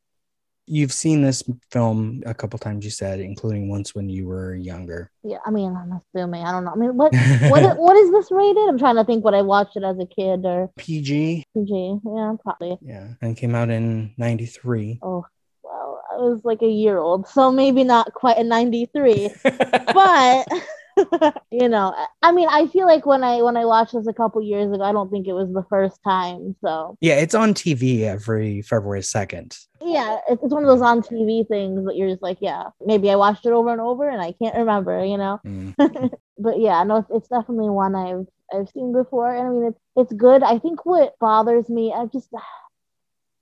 You've 0.67 0.93
seen 0.93 1.23
this 1.23 1.43
film 1.71 2.23
a 2.25 2.33
couple 2.33 2.59
times, 2.59 2.85
you 2.85 2.91
said, 2.91 3.21
including 3.21 3.69
once 3.69 3.95
when 3.95 4.09
you 4.09 4.27
were 4.27 4.55
younger. 4.55 5.11
Yeah, 5.23 5.39
I 5.45 5.51
mean, 5.51 5.77
I'm 5.77 6.01
assuming. 6.01 6.43
I 6.43 6.53
don't 6.53 6.65
know. 6.65 6.73
I 6.73 6.77
mean, 6.77 6.97
what 6.97 7.15
what 7.51 7.77
what 7.79 7.97
is 7.97 8.11
this 8.11 8.31
rated? 8.31 8.69
I'm 8.69 8.79
trying 8.79 8.97
to 8.97 9.05
think 9.05 9.25
what 9.25 9.35
I 9.35 9.43
watched 9.43 9.77
it 9.77 9.85
as 9.85 9.99
a 9.99 10.07
kid 10.07 10.45
or 10.45 10.71
PG, 10.77 11.45
PG. 11.55 11.99
Yeah, 12.05 12.35
probably. 12.43 12.79
yeah, 12.81 13.09
and 13.21 13.37
came 13.37 13.55
out 13.55 13.71
in 13.71 14.15
93. 14.17 15.01
Oh, 15.03 15.27
well, 15.63 16.03
I 16.13 16.17
was 16.17 16.41
like 16.45 16.63
a 16.63 16.69
year 16.69 16.99
old, 16.99 17.29
so 17.29 17.53
maybe 17.53 17.85
not 17.85 18.15
quite 18.15 18.39
a 18.39 18.45
93, 18.45 19.31
but 19.45 20.49
you 21.51 21.69
know, 21.69 21.95
I 22.23 22.33
mean, 22.33 22.49
I 22.51 22.67
feel 22.69 22.87
like 22.87 23.07
when 23.07 23.25
I 23.25 23.43
when 23.43 23.57
I 23.57 23.65
watched 23.65 23.95
this 23.95 24.07
a 24.07 24.13
couple 24.13 24.43
years 24.43 24.73
ago, 24.73 24.83
I 24.83 24.93
don't 24.93 25.11
think 25.11 25.27
it 25.27 25.33
was 25.33 25.53
the 25.53 25.65
first 25.69 26.01
time. 26.05 26.57
So 26.61 26.97
yeah, 27.01 27.15
it's 27.15 27.35
on 27.35 27.55
TV 27.55 28.03
every 28.03 28.63
February 28.63 29.01
2nd. 29.01 29.59
yeah, 29.81 30.19
it's, 30.29 30.43
it's 30.43 30.53
one 30.53 30.65
of 30.65 30.69
those 30.69 30.83
on 30.83 31.03
TV 31.03 31.47
things 31.47 31.85
that 31.87 31.97
you're 31.97 32.11
just 32.11 32.23
like, 32.23 32.39
yeah, 32.41 32.65
maybe 32.85 33.11
I 33.11 33.17
watched 33.17 33.47
it 33.47 33.53
over 33.53 33.71
and 33.71 33.81
over 33.81 34.09
and 34.09 34.21
I 34.21 34.33
can't 34.33 34.57
remember, 34.57 35.05
you 35.05 35.19
know. 35.19 35.41
Mm. 35.45 36.11
but 36.39 36.61
yeah, 36.61 36.83
no, 36.85 36.99
it's, 36.99 37.11
it's 37.11 37.29
definitely 37.29 37.71
one 37.71 37.95
I've 37.95 38.27
I've 38.53 38.69
seen 38.69 38.93
before, 38.93 39.35
and 39.35 39.47
I 39.47 39.51
mean, 39.51 39.65
it's 39.65 39.81
it's 39.97 40.13
good. 40.13 40.43
I 40.43 40.59
think 40.59 40.85
what 40.85 41.15
bothers 41.19 41.69
me, 41.69 41.93
I 41.93 42.07
just 42.07 42.29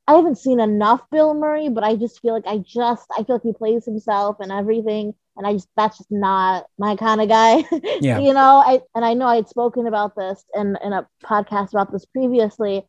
I 0.09 0.15
haven't 0.15 0.39
seen 0.39 0.61
enough 0.61 1.03
Bill 1.11 1.35
Murray, 1.35 1.69
but 1.69 1.85
I 1.85 1.97
just 1.97 2.21
feel 2.21 2.35
like 2.35 2.47
I 2.47 2.59
just 2.59 3.07
I 3.17 3.23
feel 3.23 3.37
like 3.37 3.43
he 3.43 3.53
plays 3.53 3.85
himself 3.85 4.37
and 4.41 4.51
everything, 4.51 5.15
and 5.37 5.47
I 5.47 5.55
just 5.55 5.69
that's 5.77 5.99
just 5.99 6.11
not 6.11 6.67
my 6.79 6.97
kind 6.97 7.21
of 7.21 7.29
guy. 7.29 7.65
Yeah. 8.01 8.19
you 8.19 8.35
know, 8.35 8.63
I 8.67 8.81
and 8.95 9.05
I 9.05 9.15
know 9.15 9.27
I 9.27 9.37
had 9.37 9.49
spoken 9.49 9.87
about 9.87 10.17
this 10.17 10.45
in 10.55 10.77
in 10.85 10.93
a 10.93 11.07
podcast 11.25 11.71
about 11.71 11.93
this 11.93 12.05
previously. 12.05 12.85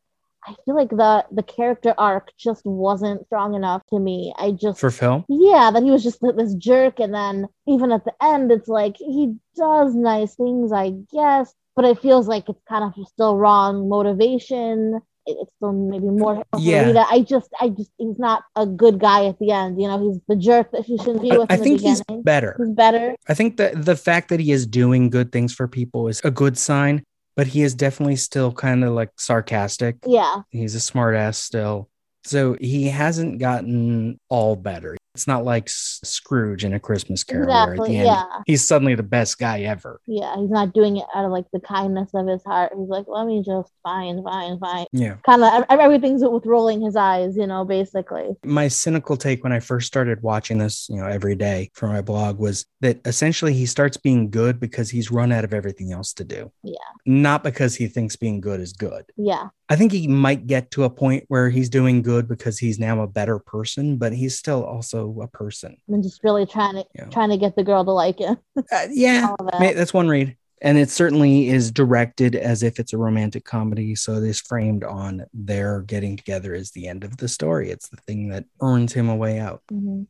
I 0.45 0.55
feel 0.65 0.75
like 0.75 0.89
the 0.89 1.25
the 1.31 1.43
character 1.43 1.93
arc 1.97 2.31
just 2.37 2.65
wasn't 2.65 3.25
strong 3.27 3.53
enough 3.53 3.83
to 3.91 3.99
me. 3.99 4.33
I 4.37 4.51
just 4.51 4.79
For 4.79 4.91
film, 4.91 5.23
yeah, 5.29 5.71
that 5.71 5.83
he 5.83 5.91
was 5.91 6.03
just 6.03 6.19
this 6.21 6.55
jerk, 6.55 6.99
and 6.99 7.13
then 7.13 7.47
even 7.67 7.91
at 7.91 8.05
the 8.05 8.13
end, 8.21 8.51
it's 8.51 8.67
like 8.67 8.97
he 8.97 9.35
does 9.55 9.95
nice 9.95 10.35
things, 10.35 10.71
I 10.73 10.91
guess, 11.13 11.53
but 11.75 11.85
it 11.85 11.99
feels 11.99 12.27
like 12.27 12.49
it's 12.49 12.61
kind 12.67 12.83
of 12.83 13.07
still 13.07 13.37
wrong 13.37 13.87
motivation. 13.87 14.99
It- 15.25 15.37
it's 15.41 15.51
still 15.57 15.71
maybe 15.73 16.05
more 16.07 16.43
Yeah. 16.57 16.87
Rita. 16.87 17.05
I 17.09 17.21
just, 17.21 17.49
I 17.59 17.69
just, 17.69 17.91
he's 17.97 18.19
not 18.19 18.43
a 18.55 18.65
good 18.65 18.99
guy 18.99 19.25
at 19.27 19.39
the 19.39 19.51
end. 19.51 19.81
You 19.81 19.87
know, 19.87 19.99
he's 20.11 20.19
the 20.27 20.35
jerk 20.35 20.71
that 20.71 20.85
she 20.85 20.97
shouldn't 20.97 21.21
be 21.21 21.29
with. 21.37 21.51
I 21.51 21.55
the 21.57 21.63
think 21.63 21.81
he's 21.81 22.01
better. 22.23 22.55
He's 22.57 22.69
better. 22.75 23.15
I 23.27 23.33
think 23.33 23.57
that 23.57 23.85
the 23.85 23.95
fact 23.95 24.29
that 24.29 24.39
he 24.39 24.51
is 24.51 24.65
doing 24.67 25.09
good 25.09 25.31
things 25.31 25.53
for 25.53 25.67
people 25.67 26.07
is 26.07 26.21
a 26.23 26.31
good 26.31 26.57
sign, 26.57 27.03
but 27.35 27.47
he 27.47 27.61
is 27.61 27.73
definitely 27.73 28.17
still 28.17 28.51
kind 28.51 28.83
of 28.83 28.93
like 28.93 29.11
sarcastic. 29.17 29.97
Yeah, 30.05 30.41
He's 30.49 30.75
a 30.75 30.79
smart 30.79 31.15
ass 31.15 31.37
still. 31.37 31.89
So 32.25 32.55
he 32.61 32.87
hasn't 32.89 33.39
gotten 33.39 34.19
all 34.29 34.55
better. 34.55 34.95
It's 35.15 35.27
not 35.27 35.45
like 35.45 35.65
S- 35.65 35.99
Scrooge 36.03 36.65
in 36.65 36.73
a 36.73 36.79
Christmas 36.79 37.23
Carol 37.23 37.47
where 37.47 37.55
at 37.55 37.69
Exactly, 37.73 37.89
the 37.89 37.97
end 37.97 38.05
yeah. 38.07 38.25
he's 38.47 38.63
suddenly 38.65 38.95
the 38.95 39.03
best 39.03 39.37
guy 39.37 39.61
ever. 39.61 40.01
yeah. 40.07 40.35
He's 40.37 40.49
not 40.49 40.73
doing 40.73 40.97
it 40.97 41.05
out 41.13 41.25
of 41.25 41.31
like 41.31 41.45
the 41.53 41.59
kindness 41.59 42.09
of 42.15 42.27
his 42.27 42.43
heart. 42.43 42.71
He's 42.75 42.87
like, 42.89 43.05
let 43.07 43.27
me 43.27 43.43
just 43.45 43.71
fine, 43.83 44.23
fine, 44.23 44.57
fine. 44.59 44.85
Yeah. 44.91 45.17
Kind 45.25 45.43
of 45.43 45.65
everything's 45.69 46.23
with 46.23 46.45
rolling 46.45 46.81
his 46.81 46.95
eyes. 46.95 47.37
You 47.37 47.45
know, 47.47 47.63
basically. 47.63 48.29
My 48.43 48.67
cynical 48.67 49.15
take 49.17 49.43
when 49.43 49.53
I 49.53 49.59
first 49.59 49.85
started 49.87 50.21
watching 50.23 50.57
this, 50.57 50.87
you 50.89 50.97
know, 50.97 51.05
every 51.07 51.35
day 51.35 51.69
for 51.73 51.87
my 51.87 52.01
blog 52.01 52.39
was 52.39 52.65
that 52.81 52.99
essentially 53.05 53.53
he 53.53 53.65
starts 53.67 53.97
being 53.97 54.29
good 54.31 54.59
because 54.59 54.89
he's 54.89 55.11
run 55.11 55.31
out 55.31 55.43
of 55.43 55.53
everything 55.53 55.91
else 55.93 56.13
to 56.13 56.23
do, 56.23 56.51
Yeah, 56.63 56.75
not 57.05 57.43
because 57.43 57.75
he 57.75 57.87
thinks 57.87 58.15
being 58.15 58.41
good 58.41 58.59
is 58.59 58.73
good. 58.73 59.05
yeah, 59.15 59.47
I 59.69 59.75
think 59.77 59.91
he 59.93 60.07
might 60.07 60.47
get 60.47 60.69
to 60.71 60.83
a 60.83 60.89
point 60.89 61.23
where 61.29 61.49
he's 61.49 61.69
doing 61.69 62.01
good 62.01 62.27
because 62.27 62.59
he's 62.59 62.77
now 62.79 63.01
a 63.01 63.07
better 63.07 63.39
person, 63.39 63.95
but 63.97 64.11
he's 64.13 64.37
still 64.37 64.63
also 64.65 65.02
a 65.09 65.27
person. 65.27 65.77
and 65.87 66.03
just 66.03 66.23
really 66.23 66.45
trying 66.45 66.75
to 66.75 66.85
Yeah. 66.95 67.05
trying 67.05 67.29
to 67.29 67.37
get 67.37 67.55
the 67.55 67.63
girl 67.63 67.83
to 67.85 67.91
like 67.91 68.19
him. 68.19 68.37
Uh, 68.57 68.87
yeah, 68.91 69.33
that. 69.59 69.75
that's 69.75 69.93
one 69.93 70.07
read. 70.07 70.35
And 70.61 70.77
it 70.77 70.89
certainly 70.89 71.49
is 71.49 71.71
directed 71.71 72.35
as 72.35 72.63
if 72.63 72.79
it's 72.79 72.93
a 72.93 72.97
romantic 72.97 73.43
comedy. 73.43 73.95
So 73.95 74.13
it 74.13 74.23
is 74.23 74.39
framed 74.39 74.83
on 74.85 75.25
their 75.33 75.81
getting 75.81 76.15
together 76.15 76.53
as 76.53 76.71
the 76.71 76.87
end 76.87 77.03
of 77.03 77.17
the 77.17 77.27
story. 77.27 77.69
It's 77.69 77.89
the 77.89 77.97
thing 77.97 78.29
that 78.29 78.45
earns 78.61 78.93
him 78.93 79.09
a 79.09 79.15
way 79.15 79.39
out. 79.39 79.61
Mhm. 79.71 80.07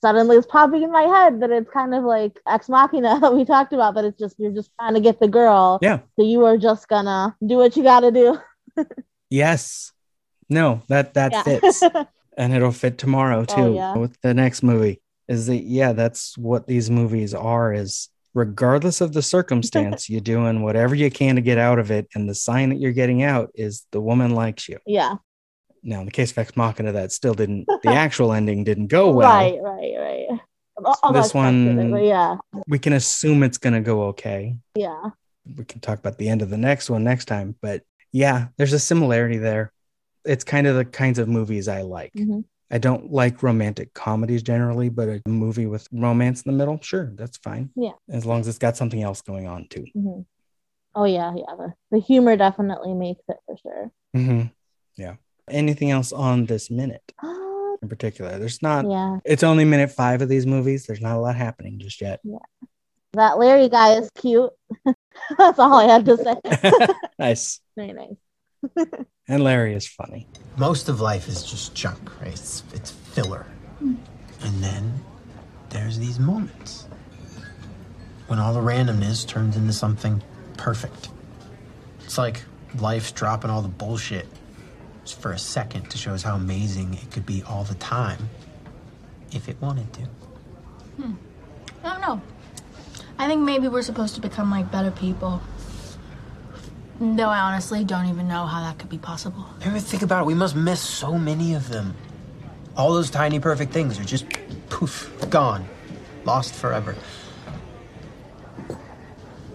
Suddenly, 0.00 0.36
it's 0.36 0.46
popping 0.46 0.82
in 0.82 0.90
my 0.92 1.02
head 1.02 1.40
that 1.40 1.50
it's 1.50 1.70
kind 1.70 1.94
of 1.94 2.04
like 2.04 2.38
ex 2.46 2.68
machina 2.68 3.18
that 3.20 3.34
we 3.34 3.44
talked 3.44 3.72
about. 3.74 3.94
That 3.94 4.04
it's 4.06 4.18
just 4.18 4.38
you're 4.38 4.52
just 4.52 4.70
trying 4.78 4.94
to 4.94 5.00
get 5.00 5.20
the 5.20 5.28
girl. 5.28 5.78
Yeah. 5.82 6.00
So 6.16 6.24
you 6.24 6.44
are 6.46 6.56
just 6.58 6.88
gonna 6.88 7.34
do 7.46 7.56
what 7.56 7.76
you 7.76 7.82
got 7.82 8.00
to 8.00 8.10
do. 8.10 8.38
Yes. 9.30 9.92
No, 10.48 10.82
that 10.88 11.14
that 11.14 11.32
Yeah. 11.32 11.42
fits. 11.42 11.82
and 12.36 12.52
it'll 12.52 12.72
fit 12.72 12.98
tomorrow 12.98 13.44
too 13.44 13.54
Oh, 13.56 13.68
too 13.70 13.74
yeah. 13.74 13.96
with 13.96 14.20
the 14.22 14.34
next 14.34 14.62
movie. 14.62 15.00
Is 15.28 15.46
that 15.46 15.62
yeah, 15.62 15.92
that's 15.92 16.36
what 16.36 16.66
these 16.66 16.90
movies 16.90 17.32
are 17.34 17.72
is 17.72 18.08
regardless 18.34 19.00
of 19.00 19.12
the 19.12 19.22
circumstance, 19.22 20.08
you're 20.10 20.20
doing 20.20 20.62
whatever 20.62 20.94
you 20.94 21.10
can 21.10 21.36
to 21.36 21.40
get 21.40 21.56
out 21.58 21.78
of 21.78 21.90
it. 21.90 22.08
And 22.14 22.28
the 22.28 22.34
sign 22.34 22.70
that 22.70 22.80
you're 22.80 22.92
getting 22.92 23.22
out 23.22 23.50
is 23.54 23.86
the 23.92 24.00
woman 24.00 24.34
likes 24.34 24.68
you. 24.68 24.78
yeah. 24.86 25.16
Now, 25.86 26.00
in 26.00 26.06
the 26.06 26.12
case 26.12 26.30
of 26.30 26.38
Ex 26.38 26.56
Machina, 26.56 26.92
that 26.92 27.12
still 27.12 27.34
didn't, 27.34 27.66
the 27.82 27.90
actual 27.90 28.32
ending 28.32 28.64
didn't 28.64 28.86
go 28.86 29.10
well. 29.10 29.28
Right. 29.30 29.58
Right. 29.60 29.92
Right. 29.98 30.40
This 31.12 31.28
it, 31.28 31.34
one- 31.34 32.02
yeah. 32.02 32.36
We 32.66 32.78
can 32.78 32.94
assume 32.94 33.42
it's 33.42 33.58
going 33.58 33.74
to 33.74 33.80
go 33.82 34.04
okay. 34.04 34.56
Yeah. 34.74 35.10
We 35.56 35.64
can 35.66 35.80
talk 35.80 35.98
about 35.98 36.16
the 36.16 36.30
end 36.30 36.40
of 36.40 36.48
the 36.48 36.56
next 36.56 36.88
one 36.88 37.04
next 37.04 37.26
time. 37.26 37.54
But 37.60 37.82
yeah, 38.12 38.46
there's 38.56 38.72
a 38.72 38.78
similarity 38.78 39.36
there. 39.36 39.73
It's 40.24 40.44
kind 40.44 40.66
of 40.66 40.76
the 40.76 40.84
kinds 40.84 41.18
of 41.18 41.28
movies 41.28 41.68
I 41.68 41.82
like. 41.82 42.12
Mhm. 42.14 42.44
I 42.70 42.78
don't 42.78 43.12
like 43.12 43.42
romantic 43.42 43.92
comedies 43.94 44.42
generally, 44.42 44.88
but 44.88 45.08
a 45.08 45.22
movie 45.28 45.66
with 45.66 45.86
romance 45.92 46.42
in 46.42 46.50
the 46.50 46.56
middle, 46.58 46.80
sure, 46.80 47.12
that's 47.14 47.36
fine. 47.36 47.70
Yeah. 47.76 47.92
As 48.08 48.24
long 48.26 48.40
as 48.40 48.48
it's 48.48 48.58
got 48.58 48.76
something 48.76 49.02
else 49.02 49.20
going 49.22 49.46
on 49.46 49.68
too. 49.68 49.84
hmm 49.94 50.20
Oh 50.96 51.04
yeah. 51.04 51.34
Yeah. 51.36 51.54
The, 51.58 51.72
the 51.90 51.98
humor 52.00 52.36
definitely 52.36 52.94
makes 52.94 53.22
it 53.28 53.36
for 53.46 53.56
sure. 53.58 53.90
hmm 54.14 54.42
Yeah. 54.96 55.16
Anything 55.50 55.90
else 55.90 56.12
on 56.12 56.46
this 56.46 56.70
minute 56.70 57.02
Uh, 57.22 57.76
in 57.82 57.88
particular? 57.88 58.38
There's 58.38 58.62
not, 58.62 58.88
yeah. 58.88 59.18
it's 59.24 59.42
only 59.42 59.64
minute 59.64 59.90
five 59.90 60.22
of 60.22 60.28
these 60.28 60.46
movies. 60.46 60.86
There's 60.86 61.00
not 61.02 61.16
a 61.16 61.20
lot 61.20 61.36
happening 61.36 61.78
just 61.78 62.00
yet. 62.00 62.20
Yeah. 62.24 62.38
That 63.12 63.38
Larry 63.38 63.68
guy 63.68 63.94
is 63.98 64.08
cute. 64.16 64.50
That's 65.38 65.58
all 65.58 65.74
I 65.74 65.84
had 65.84 66.04
to 66.06 66.16
say. 66.16 66.36
nice. 67.18 67.60
Very 67.76 67.92
nice. 68.02 68.16
And 69.26 69.42
Larry 69.42 69.74
is 69.74 69.86
funny. 69.86 70.28
Most 70.58 70.90
of 70.90 71.00
life 71.00 71.28
is 71.28 71.42
just 71.42 71.74
junk, 71.74 72.20
right? 72.20 72.32
It's, 72.32 72.62
it's 72.74 72.90
filler. 72.90 73.46
And 73.80 74.62
then 74.62 75.00
there's 75.70 75.98
these 75.98 76.18
moments 76.18 76.86
when 78.26 78.38
all 78.38 78.52
the 78.52 78.60
randomness 78.60 79.26
turns 79.26 79.56
into 79.56 79.72
something 79.72 80.22
perfect. 80.58 81.08
It's 82.04 82.18
like 82.18 82.42
life's 82.78 83.12
dropping 83.12 83.50
all 83.50 83.62
the 83.62 83.68
bullshit 83.68 84.26
just 85.04 85.20
for 85.20 85.32
a 85.32 85.38
second 85.38 85.90
to 85.90 85.98
show 85.98 86.12
us 86.12 86.22
how 86.22 86.34
amazing 86.36 86.94
it 86.94 87.10
could 87.10 87.24
be 87.24 87.42
all 87.44 87.64
the 87.64 87.74
time 87.76 88.28
if 89.32 89.48
it 89.48 89.56
wanted 89.60 89.90
to. 89.94 90.00
Hmm. 91.00 91.12
I 91.82 91.88
don't 91.88 92.00
know. 92.00 92.22
I 93.18 93.26
think 93.26 93.42
maybe 93.42 93.68
we're 93.68 93.82
supposed 93.82 94.14
to 94.16 94.20
become 94.20 94.50
like 94.50 94.70
better 94.70 94.90
people. 94.90 95.40
Though 97.00 97.28
I 97.28 97.40
honestly 97.40 97.84
don't 97.84 98.06
even 98.06 98.28
know 98.28 98.46
how 98.46 98.60
that 98.60 98.78
could 98.78 98.88
be 98.88 98.98
possible. 98.98 99.44
Ever 99.62 99.80
think 99.80 100.02
about 100.02 100.22
it? 100.22 100.26
We 100.26 100.34
must 100.34 100.54
miss 100.54 100.80
so 100.80 101.18
many 101.18 101.54
of 101.54 101.68
them. 101.68 101.94
All 102.76 102.92
those 102.92 103.10
tiny 103.10 103.40
perfect 103.40 103.72
things 103.72 103.98
are 103.98 104.04
just 104.04 104.26
poof, 104.68 105.12
gone, 105.28 105.66
lost 106.24 106.54
forever. 106.54 106.94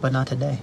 But 0.02 0.12
not 0.12 0.28
today. 0.28 0.60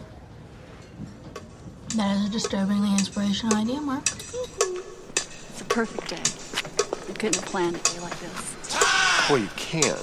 That 1.97 2.17
is 2.17 2.27
a 2.27 2.31
disturbingly 2.31 2.93
inspirational 2.93 3.57
idea, 3.57 3.81
Mark. 3.81 4.05
Mm-hmm. 4.05 4.81
It's 5.13 5.61
a 5.61 5.65
perfect 5.65 6.09
day. 6.09 7.09
You 7.09 7.15
couldn't 7.15 7.37
have 7.37 7.47
planned 7.47 7.77
a 7.77 7.79
day 7.79 8.01
like 8.01 8.19
this. 8.21 8.57
Well, 9.31 9.39
you 9.39 9.49
can. 9.57 9.97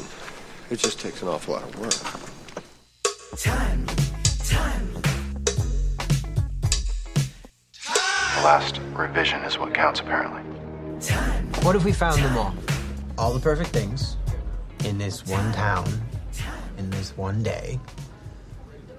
It 0.70 0.78
just 0.78 1.00
takes 1.00 1.22
an 1.22 1.28
awful 1.28 1.54
lot 1.54 1.64
of 1.64 1.80
work. 1.80 1.94
Time, 3.40 3.86
time, 4.46 4.93
last 8.44 8.80
revision 8.94 9.40
is 9.44 9.58
what 9.58 9.74
counts, 9.74 10.00
apparently. 10.02 10.42
What 11.64 11.76
if 11.76 11.86
we 11.86 11.94
found 11.94 12.22
them 12.22 12.38
all? 12.38 12.54
All 13.18 13.34
the 13.34 13.40
perfect 13.40 13.70
things 13.70 14.18
in 14.86 14.98
this 14.98 15.26
one 15.26 15.52
town, 15.54 15.86
in 16.78 16.90
this 16.90 17.16
one 17.16 17.42
day. 17.42 17.80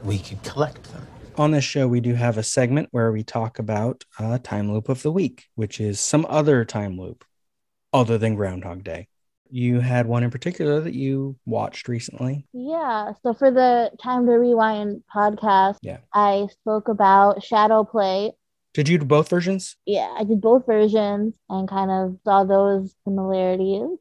We 0.02 0.18
could 0.18 0.42
collect 0.42 0.82
them. 0.92 1.06
On 1.36 1.50
this 1.50 1.64
show, 1.64 1.86
we 1.88 2.00
do 2.00 2.14
have 2.14 2.38
a 2.38 2.42
segment 2.42 2.88
where 2.92 3.10
we 3.12 3.22
talk 3.22 3.58
about 3.58 4.04
a 4.18 4.38
time 4.38 4.72
loop 4.72 4.88
of 4.88 5.02
the 5.02 5.10
week, 5.12 5.46
which 5.56 5.80
is 5.80 5.98
some 6.00 6.24
other 6.28 6.64
time 6.64 6.98
loop 6.98 7.24
other 7.92 8.16
than 8.16 8.36
Groundhog 8.36 8.82
Day. 8.84 9.08
You 9.50 9.80
had 9.80 10.06
one 10.06 10.22
in 10.22 10.30
particular 10.30 10.80
that 10.80 10.94
you 10.94 11.36
watched 11.44 11.86
recently. 11.88 12.46
Yeah. 12.52 13.12
So 13.22 13.34
for 13.34 13.50
the 13.50 13.90
Time 14.02 14.26
to 14.26 14.32
Rewind 14.32 15.02
podcast, 15.14 15.76
Yeah. 15.82 15.98
I 16.12 16.46
spoke 16.50 16.88
about 16.88 17.42
Shadow 17.42 17.84
Play. 17.84 18.32
Did 18.74 18.88
you 18.88 18.98
do 18.98 19.04
both 19.04 19.30
versions? 19.30 19.76
Yeah, 19.86 20.12
I 20.18 20.24
did 20.24 20.40
both 20.40 20.66
versions 20.66 21.34
and 21.48 21.68
kind 21.68 21.90
of 21.90 22.18
saw 22.24 22.44
those 22.44 22.94
similarities. 23.04 23.98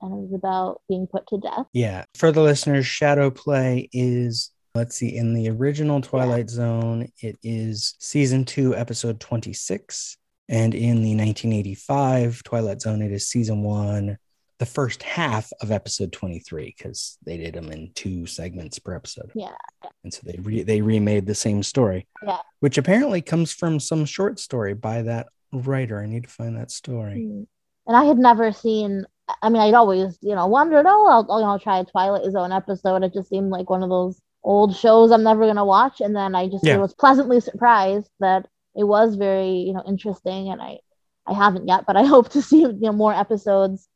And 0.00 0.12
it 0.12 0.16
was 0.16 0.32
about 0.34 0.82
being 0.88 1.06
put 1.06 1.26
to 1.28 1.38
death. 1.38 1.66
Yeah. 1.72 2.04
For 2.14 2.30
the 2.30 2.42
listeners, 2.42 2.86
Shadow 2.86 3.30
Play 3.30 3.88
is, 3.92 4.50
let's 4.74 4.94
see, 4.94 5.16
in 5.16 5.34
the 5.34 5.48
original 5.50 6.00
Twilight 6.00 6.50
Zone, 6.50 7.10
it 7.20 7.36
is 7.42 7.94
season 7.98 8.44
two, 8.44 8.76
episode 8.76 9.18
26. 9.20 10.18
And 10.48 10.74
in 10.74 11.02
the 11.02 11.16
1985 11.16 12.42
Twilight 12.44 12.82
Zone, 12.82 13.02
it 13.02 13.10
is 13.10 13.26
season 13.26 13.62
one, 13.62 14.18
the 14.58 14.66
first 14.66 15.02
half 15.02 15.50
of 15.60 15.70
episode 15.70 16.12
23, 16.12 16.74
because 16.76 17.18
they 17.24 17.36
did 17.36 17.54
them 17.54 17.70
in 17.70 17.90
two 17.94 18.26
segments 18.26 18.78
per 18.78 18.94
episode. 18.94 19.30
Yeah. 19.34 19.52
And 20.02 20.12
so 20.12 20.22
they 20.24 20.38
re- 20.40 20.62
they 20.62 20.80
remade 20.80 21.26
the 21.26 21.34
same 21.34 21.62
story, 21.62 22.06
Yeah. 22.22 22.38
which 22.60 22.78
apparently 22.78 23.20
comes 23.20 23.52
from 23.52 23.80
some 23.80 24.04
short 24.06 24.40
story 24.40 24.72
by 24.74 25.02
that 25.02 25.26
writer. 25.52 26.00
I 26.00 26.06
need 26.06 26.24
to 26.24 26.30
find 26.30 26.56
that 26.56 26.70
story. 26.70 27.16
Mm. 27.18 27.46
And 27.86 27.96
I 27.96 28.04
had 28.04 28.18
never 28.18 28.50
seen, 28.52 29.04
I 29.42 29.48
mean, 29.48 29.62
I'd 29.62 29.74
always, 29.74 30.18
you 30.22 30.34
know, 30.34 30.46
wondered, 30.46 30.86
oh, 30.88 31.06
I'll, 31.06 31.44
I'll, 31.44 31.58
try 31.60 31.78
a 31.78 31.84
Twilight 31.84 32.30
Zone 32.32 32.50
episode. 32.50 33.02
It 33.04 33.12
just 33.12 33.28
seemed 33.28 33.50
like 33.50 33.70
one 33.70 33.82
of 33.82 33.90
those 33.90 34.20
old 34.42 34.74
shows 34.74 35.10
I'm 35.12 35.22
never 35.22 35.42
going 35.44 35.56
to 35.56 35.64
watch. 35.64 36.00
And 36.00 36.14
then 36.16 36.34
I 36.34 36.48
just 36.48 36.64
Yeah. 36.64 36.78
was 36.78 36.94
pleasantly 36.94 37.40
surprised 37.40 38.10
that 38.20 38.46
it 38.74 38.84
was 38.84 39.14
very, 39.16 39.50
you 39.50 39.72
know, 39.72 39.82
interesting. 39.86 40.48
And 40.48 40.60
I, 40.62 40.78
I 41.26 41.34
haven't 41.34 41.68
yet, 41.68 41.84
but 41.86 41.96
I 41.96 42.04
hope 42.06 42.30
to 42.30 42.42
see, 42.42 42.60
you 42.62 42.72
know, 42.72 42.92
more 42.92 43.12
episodes. 43.14 43.86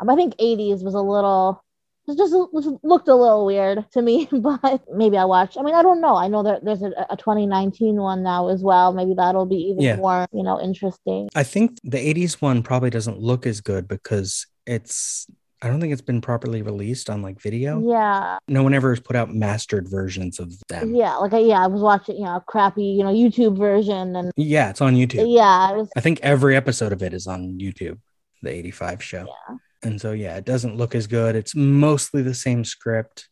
Um, 0.00 0.10
I 0.10 0.16
think 0.16 0.36
80s 0.36 0.82
was 0.82 0.94
a 0.94 1.00
little, 1.00 1.62
it 2.06 2.16
just 2.16 2.32
just 2.32 2.68
looked 2.82 3.08
a 3.08 3.14
little 3.14 3.44
weird 3.44 3.84
to 3.92 4.02
me, 4.02 4.28
but 4.32 4.82
maybe 4.94 5.18
I'll 5.18 5.28
watch. 5.28 5.56
I 5.58 5.62
mean, 5.62 5.74
I 5.74 5.82
don't 5.82 6.00
know. 6.00 6.16
I 6.16 6.28
know 6.28 6.42
that 6.42 6.64
there's 6.64 6.82
a, 6.82 6.92
a 7.10 7.16
2019 7.16 7.96
one 7.96 8.22
now 8.22 8.48
as 8.48 8.62
well. 8.62 8.92
Maybe 8.92 9.14
that'll 9.14 9.46
be 9.46 9.56
even 9.56 9.82
Yeah. 9.82 9.96
more, 9.96 10.26
you 10.32 10.42
know, 10.42 10.60
interesting. 10.60 11.28
I 11.34 11.42
think 11.42 11.78
the 11.84 11.98
80s 11.98 12.40
one 12.40 12.62
probably 12.62 12.90
doesn't 12.90 13.18
look 13.18 13.46
as 13.46 13.60
good 13.60 13.88
because 13.88 14.46
it's 14.66 15.26
I 15.60 15.66
don't 15.66 15.80
think 15.80 15.92
it's 15.92 16.00
been 16.02 16.20
properly 16.20 16.62
released 16.62 17.10
on 17.10 17.20
like 17.20 17.40
video. 17.40 17.82
Yeah. 17.84 18.38
No 18.46 18.62
one 18.62 18.74
ever 18.74 18.90
has 18.90 19.00
put 19.00 19.16
out 19.16 19.34
mastered 19.34 19.88
versions 19.90 20.38
of 20.38 20.52
them. 20.68 20.94
Yeah, 20.94 21.16
like 21.16 21.32
I, 21.32 21.38
yeah, 21.40 21.64
I 21.64 21.66
was 21.66 21.82
watching, 21.82 22.16
you 22.16 22.24
know, 22.26 22.36
a 22.36 22.40
crappy, 22.46 22.84
you 22.84 23.02
know, 23.02 23.12
YouTube 23.12 23.58
version 23.58 24.14
and 24.14 24.30
Yeah, 24.36 24.70
it's 24.70 24.80
on 24.80 24.94
YouTube. 24.94 25.26
yeah, 25.28 25.72
was 25.72 25.88
I 25.96 26.00
think 26.00 26.20
every 26.22 26.54
episode 26.54 26.92
of 26.92 27.02
it 27.02 27.12
is 27.12 27.26
on 27.26 27.58
YouTube, 27.58 27.98
the 28.40 28.50
85 28.50 29.02
show. 29.02 29.26
And 29.82 30.00
so, 30.00 30.12
yeah, 30.12 30.36
it 30.36 30.44
doesn't 30.44 30.76
look 30.76 30.94
as 30.94 31.06
good. 31.06 31.36
It's 31.36 31.54
mostly 31.54 32.22
the 32.22 32.34
same 32.34 32.64
script, 32.64 33.28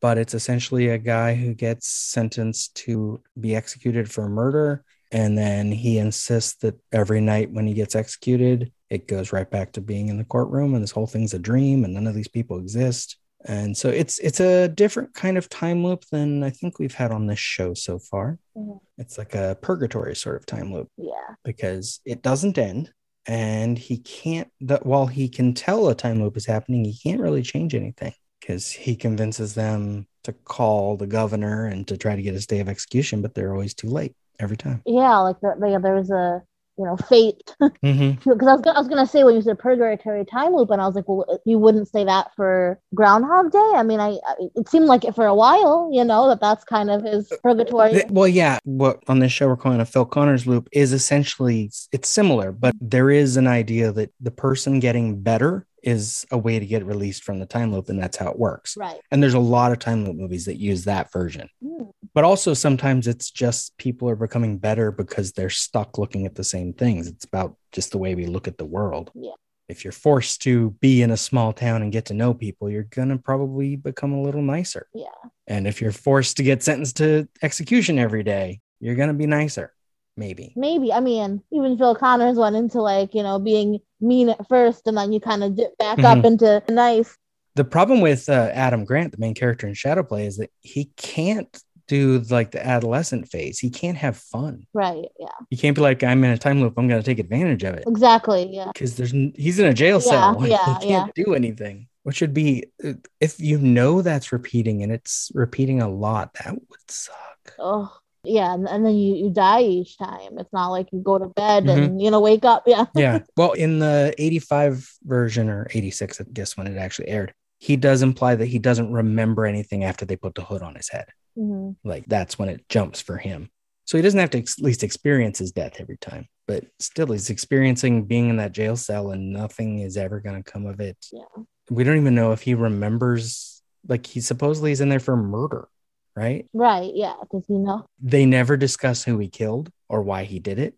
but 0.00 0.18
it's 0.18 0.34
essentially 0.34 0.88
a 0.88 0.98
guy 0.98 1.34
who 1.34 1.54
gets 1.54 1.88
sentenced 1.88 2.74
to 2.76 3.22
be 3.38 3.56
executed 3.56 4.10
for 4.10 4.28
murder. 4.28 4.84
And 5.12 5.38
then 5.38 5.70
he 5.70 5.98
insists 5.98 6.56
that 6.56 6.78
every 6.92 7.20
night 7.20 7.50
when 7.50 7.66
he 7.66 7.74
gets 7.74 7.94
executed, 7.94 8.72
it 8.90 9.08
goes 9.08 9.32
right 9.32 9.50
back 9.50 9.72
to 9.72 9.80
being 9.80 10.08
in 10.08 10.18
the 10.18 10.24
courtroom 10.24 10.74
and 10.74 10.82
this 10.82 10.90
whole 10.90 11.06
thing's 11.06 11.34
a 11.34 11.38
dream 11.38 11.84
and 11.84 11.94
none 11.94 12.06
of 12.06 12.14
these 12.14 12.28
people 12.28 12.58
exist. 12.58 13.16
And 13.44 13.76
so 13.76 13.88
it's 13.88 14.18
it's 14.18 14.40
a 14.40 14.68
different 14.68 15.14
kind 15.14 15.38
of 15.38 15.48
time 15.48 15.84
loop 15.84 16.04
than 16.10 16.42
I 16.42 16.50
think 16.50 16.78
we've 16.78 16.94
had 16.94 17.12
on 17.12 17.26
this 17.26 17.38
show 17.38 17.74
so 17.74 17.98
far. 17.98 18.38
Mhm. 18.56 18.80
It's 18.98 19.18
like 19.18 19.34
a 19.34 19.56
purgatory 19.60 20.16
sort 20.16 20.36
of 20.36 20.46
time 20.46 20.72
loop 20.72 20.88
yeah. 20.96 21.34
because 21.44 22.00
it 22.04 22.22
doesn't 22.22 22.58
end 22.58 22.90
and 23.26 23.78
he 23.78 23.98
can't 23.98 24.50
while 24.82 25.06
he 25.06 25.28
can 25.28 25.52
tell 25.54 25.88
a 25.88 25.94
time 25.94 26.22
loop 26.22 26.36
is 26.36 26.46
happening 26.46 26.84
he 26.84 26.96
can't 26.96 27.20
really 27.20 27.42
change 27.42 27.74
anything 27.74 28.12
because 28.40 28.70
he 28.70 28.94
convinces 28.94 29.54
them 29.54 30.06
to 30.22 30.32
call 30.32 30.96
the 30.96 31.06
governor 31.06 31.66
and 31.66 31.88
to 31.88 31.96
try 31.96 32.14
to 32.14 32.22
get 32.22 32.34
a 32.34 32.46
day 32.46 32.60
of 32.60 32.68
execution 32.68 33.22
but 33.22 33.34
they're 33.34 33.52
always 33.52 33.74
too 33.74 33.88
late 33.88 34.14
every 34.38 34.56
time. 34.56 34.82
Yeah, 34.86 35.18
like 35.18 35.40
the, 35.40 35.54
the, 35.58 35.80
there 35.82 35.94
was 35.94 36.10
a 36.10 36.42
you 36.78 36.84
know 36.84 36.96
fate 36.96 37.54
mm-hmm. 37.62 38.30
because 38.30 38.48
I 38.48 38.52
was 38.52 38.60
gonna, 38.62 38.76
I 38.76 38.80
was 38.80 38.88
gonna 38.88 39.06
say 39.06 39.24
when 39.24 39.34
you 39.34 39.42
said 39.42 39.58
purgatory 39.58 40.24
time 40.24 40.54
loop 40.54 40.70
and 40.70 40.80
I 40.80 40.86
was 40.86 40.94
like, 40.94 41.08
well, 41.08 41.40
you 41.44 41.58
wouldn't 41.58 41.88
say 41.88 42.04
that 42.04 42.34
for 42.36 42.78
Groundhog 42.94 43.52
Day. 43.52 43.72
I 43.74 43.82
mean, 43.82 44.00
I, 44.00 44.18
I 44.26 44.34
it 44.54 44.68
seemed 44.68 44.86
like 44.86 45.04
it 45.04 45.14
for 45.14 45.26
a 45.26 45.34
while, 45.34 45.90
you 45.92 46.04
know, 46.04 46.28
that 46.28 46.40
that's 46.40 46.64
kind 46.64 46.90
of 46.90 47.02
his 47.02 47.32
purgatory. 47.42 47.92
Th- 47.92 48.06
well 48.10 48.28
yeah 48.28 48.58
what 48.64 49.02
on 49.08 49.18
this 49.18 49.32
show 49.32 49.48
we're 49.48 49.56
calling 49.56 49.80
a 49.80 49.86
phil 49.86 50.04
connors 50.04 50.46
loop 50.46 50.68
is 50.72 50.92
essentially 50.92 51.70
it's 51.92 52.08
similar 52.08 52.52
but 52.52 52.74
there 52.80 53.10
is 53.10 53.36
an 53.36 53.46
idea 53.46 53.92
that 53.92 54.12
the 54.20 54.30
person 54.30 54.80
getting 54.80 55.20
better 55.22 55.66
is 55.82 56.26
a 56.30 56.38
way 56.38 56.58
to 56.58 56.66
get 56.66 56.84
released 56.84 57.22
from 57.22 57.38
the 57.38 57.46
time 57.46 57.72
loop 57.72 57.88
and 57.88 58.00
that's 58.00 58.16
how 58.16 58.28
it 58.28 58.38
works 58.38 58.76
Right. 58.76 59.00
and 59.10 59.22
there's 59.22 59.34
a 59.34 59.38
lot 59.38 59.72
of 59.72 59.78
time 59.78 60.04
loop 60.04 60.16
movies 60.16 60.46
that 60.46 60.58
use 60.58 60.84
that 60.84 61.12
version 61.12 61.48
Hmm. 61.62 61.84
But 62.16 62.24
also 62.24 62.54
sometimes 62.54 63.06
it's 63.06 63.30
just 63.30 63.76
people 63.76 64.08
are 64.08 64.16
becoming 64.16 64.56
better 64.56 64.90
because 64.90 65.32
they're 65.32 65.50
stuck 65.50 65.98
looking 65.98 66.24
at 66.24 66.34
the 66.34 66.42
same 66.42 66.72
things 66.72 67.06
it's 67.06 67.26
about 67.26 67.54
just 67.72 67.92
the 67.92 67.98
way 67.98 68.14
we 68.14 68.24
look 68.26 68.48
at 68.48 68.56
the 68.58 68.64
world 68.64 69.10
Yeah. 69.14 69.32
if 69.68 69.84
you're 69.84 69.92
forced 69.92 70.40
to 70.42 70.70
be 70.80 71.02
in 71.02 71.10
a 71.10 71.16
small 71.16 71.52
town 71.52 71.82
and 71.82 71.92
get 71.92 72.06
to 72.06 72.14
know 72.14 72.32
people 72.32 72.70
you're 72.70 72.84
going 72.98 73.10
to 73.10 73.18
probably 73.18 73.76
become 73.76 74.12
a 74.14 74.22
little 74.22 74.42
nicer 74.42 74.88
Yeah. 74.94 75.18
and 75.46 75.68
if 75.68 75.80
you're 75.82 75.92
forced 75.92 76.38
to 76.38 76.42
get 76.42 76.62
sentenced 76.62 76.96
to 76.96 77.28
execution 77.42 77.98
every 77.98 78.22
day 78.22 78.60
you're 78.80 78.96
going 78.96 79.08
to 79.08 79.14
be 79.24 79.26
nicer 79.26 79.72
maybe 80.16 80.54
Maybe. 80.56 80.90
I 80.94 81.00
mean, 81.00 81.42
even 81.52 81.76
Phil 81.76 81.94
Connors 81.94 82.38
went 82.38 82.56
into 82.56 82.80
like, 82.80 83.14
you 83.14 83.22
know, 83.22 83.38
being 83.38 83.80
mean 84.00 84.30
at 84.30 84.48
first 84.48 84.86
and 84.86 84.96
then 84.96 85.12
you 85.12 85.20
kind 85.20 85.44
of 85.44 85.54
dip 85.54 85.76
back 85.76 85.98
up 85.98 86.18
Mhm. 86.20 86.24
into 86.24 86.62
nice. 86.70 87.14
the 87.54 87.64
problem 87.64 88.00
with 88.00 88.26
uh, 88.30 88.50
adam 88.54 88.84
grant 88.86 89.12
the 89.12 89.18
main 89.18 89.34
character 89.34 89.66
in 89.66 89.74
Shadow 89.74 90.02
Play, 90.02 90.24
is 90.26 90.38
that 90.38 90.50
he 90.62 90.86
can't 90.96 91.54
do 91.88 92.18
like 92.30 92.50
the 92.50 92.66
adolescent 92.66 93.28
phase 93.28 93.58
he 93.58 93.70
can't 93.70 93.96
have 93.96 94.16
fun 94.16 94.66
Right. 94.74 95.04
Yeah. 95.20 95.28
he 95.50 95.56
can't 95.56 95.74
be 95.76 95.82
like 95.82 96.02
i'm 96.02 96.22
in 96.24 96.30
a 96.30 96.38
time 96.38 96.60
loop 96.60 96.74
i'm 96.76 96.88
going 96.88 97.00
to 97.00 97.06
take 97.06 97.18
advantage 97.18 97.62
of 97.64 97.74
it 97.74 97.84
Exactly. 97.86 98.48
Yeah. 98.52 98.70
because 98.72 98.96
there's 98.96 99.12
n- 99.12 99.32
he's 99.36 99.58
in 99.58 99.66
a 99.66 99.74
jail 99.74 100.00
cell. 100.00 100.34
Like, 100.40 100.50
yeah, 100.50 100.78
he 100.80 100.86
can't 100.88 101.14
do 101.14 101.34
anything. 101.34 101.88
Which 102.02 102.16
should 102.16 102.34
be 102.34 102.66
uh, 102.84 102.92
if 103.20 103.40
you 103.40 103.58
know 103.58 104.00
that's 104.02 104.30
repeating 104.32 104.82
and 104.82 104.92
it's 104.92 105.30
repeating 105.34 105.82
a 105.82 105.88
lot, 105.88 106.34
that 106.34 106.52
would 106.54 106.88
suck. 106.90 107.54
Oh, 107.58 107.92
yeah. 108.22 108.54
And, 108.54 108.68
and 108.68 108.84
then 108.86 108.94
you, 108.94 109.16
you 109.16 109.30
die 109.30 109.62
each 109.62 109.98
time. 109.98 110.38
It's 110.38 110.52
not 110.52 110.68
like 110.68 110.86
you 110.92 111.00
go 111.00 111.18
to 111.18 111.26
bed 111.26 111.64
Mm-hmm. 111.64 111.82
and, 111.82 112.02
you 112.02 112.10
know, 112.12 112.20
wake 112.20 112.44
up. 112.44 112.62
Yeah. 112.66 112.84
Yeah. 112.94 113.20
Well, 113.36 113.52
in 113.52 113.78
the 113.80 114.14
85 114.18 114.88
version 115.04 115.48
or 115.48 115.66
86, 115.70 116.20
I 116.20 116.24
guess 116.32 116.56
when 116.56 116.66
it 116.68 116.76
actually 116.78 117.08
aired, 117.08 117.34
he 117.58 117.76
does 117.76 118.02
imply 118.02 118.34
that 118.34 118.46
he 118.46 118.58
doesn't 118.58 118.92
remember 118.92 119.46
anything 119.46 119.84
after 119.84 120.04
they 120.04 120.16
put 120.16 120.34
the 120.34 120.44
hood 120.44 120.62
on 120.62 120.74
his 120.74 120.88
head. 120.90 121.06
Mhm. 121.38 121.76
Like 121.84 122.04
that's 122.06 122.38
when 122.38 122.48
it 122.48 122.68
jumps 122.68 123.00
for 123.00 123.16
him. 123.16 123.50
So 123.84 123.96
he 123.96 124.02
doesn't 124.02 124.18
have 124.18 124.30
to 124.30 124.38
at 124.38 124.48
least 124.58 124.82
experience 124.82 125.38
his 125.38 125.52
death 125.52 125.76
every 125.80 125.96
time, 125.98 126.26
but 126.48 126.64
still 126.80 127.06
he's 127.12 127.30
experiencing 127.30 128.04
being 128.04 128.28
in 128.30 128.36
that 128.38 128.52
jail 128.52 128.76
cell 128.76 129.10
and 129.12 129.32
nothing 129.32 129.78
is 129.78 129.96
ever 129.96 130.20
going 130.20 130.42
to 130.42 130.50
come 130.50 130.66
of 130.66 130.80
it. 130.80 130.96
Yeah. 131.12 131.22
we 131.70 131.82
don't 131.84 131.96
even 131.98 132.14
know 132.14 132.32
if 132.32 132.42
he 132.42 132.54
remembers 132.54 133.62
like 133.88 134.06
he 134.06 134.20
supposedly 134.20 134.72
is 134.72 134.80
in 134.80 134.88
there 134.88 135.00
for 135.00 135.16
murder 135.16 135.68
right 136.16 136.46
Right. 136.52 136.92
Yeah. 136.94 137.14
Does 137.30 137.44
he 137.46 137.54
know? 137.54 137.86
they 138.00 138.26
never 138.26 138.56
discuss 138.56 139.04
who 139.04 139.18
he 139.18 139.28
killed 139.28 139.70
or 139.88 140.02
why 140.02 140.24
he 140.24 140.38
did 140.40 140.58
it 140.58 140.74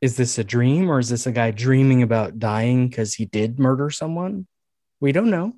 is 0.00 0.16
this 0.16 0.38
a 0.38 0.44
dream 0.44 0.90
or 0.90 0.98
is 0.98 1.08
this 1.08 1.26
a 1.26 1.32
guy 1.32 1.50
dreaming 1.50 2.02
about 2.02 2.38
dying 2.38 2.88
because 2.88 3.14
he 3.14 3.24
did 3.26 3.58
murder 3.58 3.90
someone 3.90 4.46
we 5.00 5.10
don't 5.12 5.30
know 5.30 5.54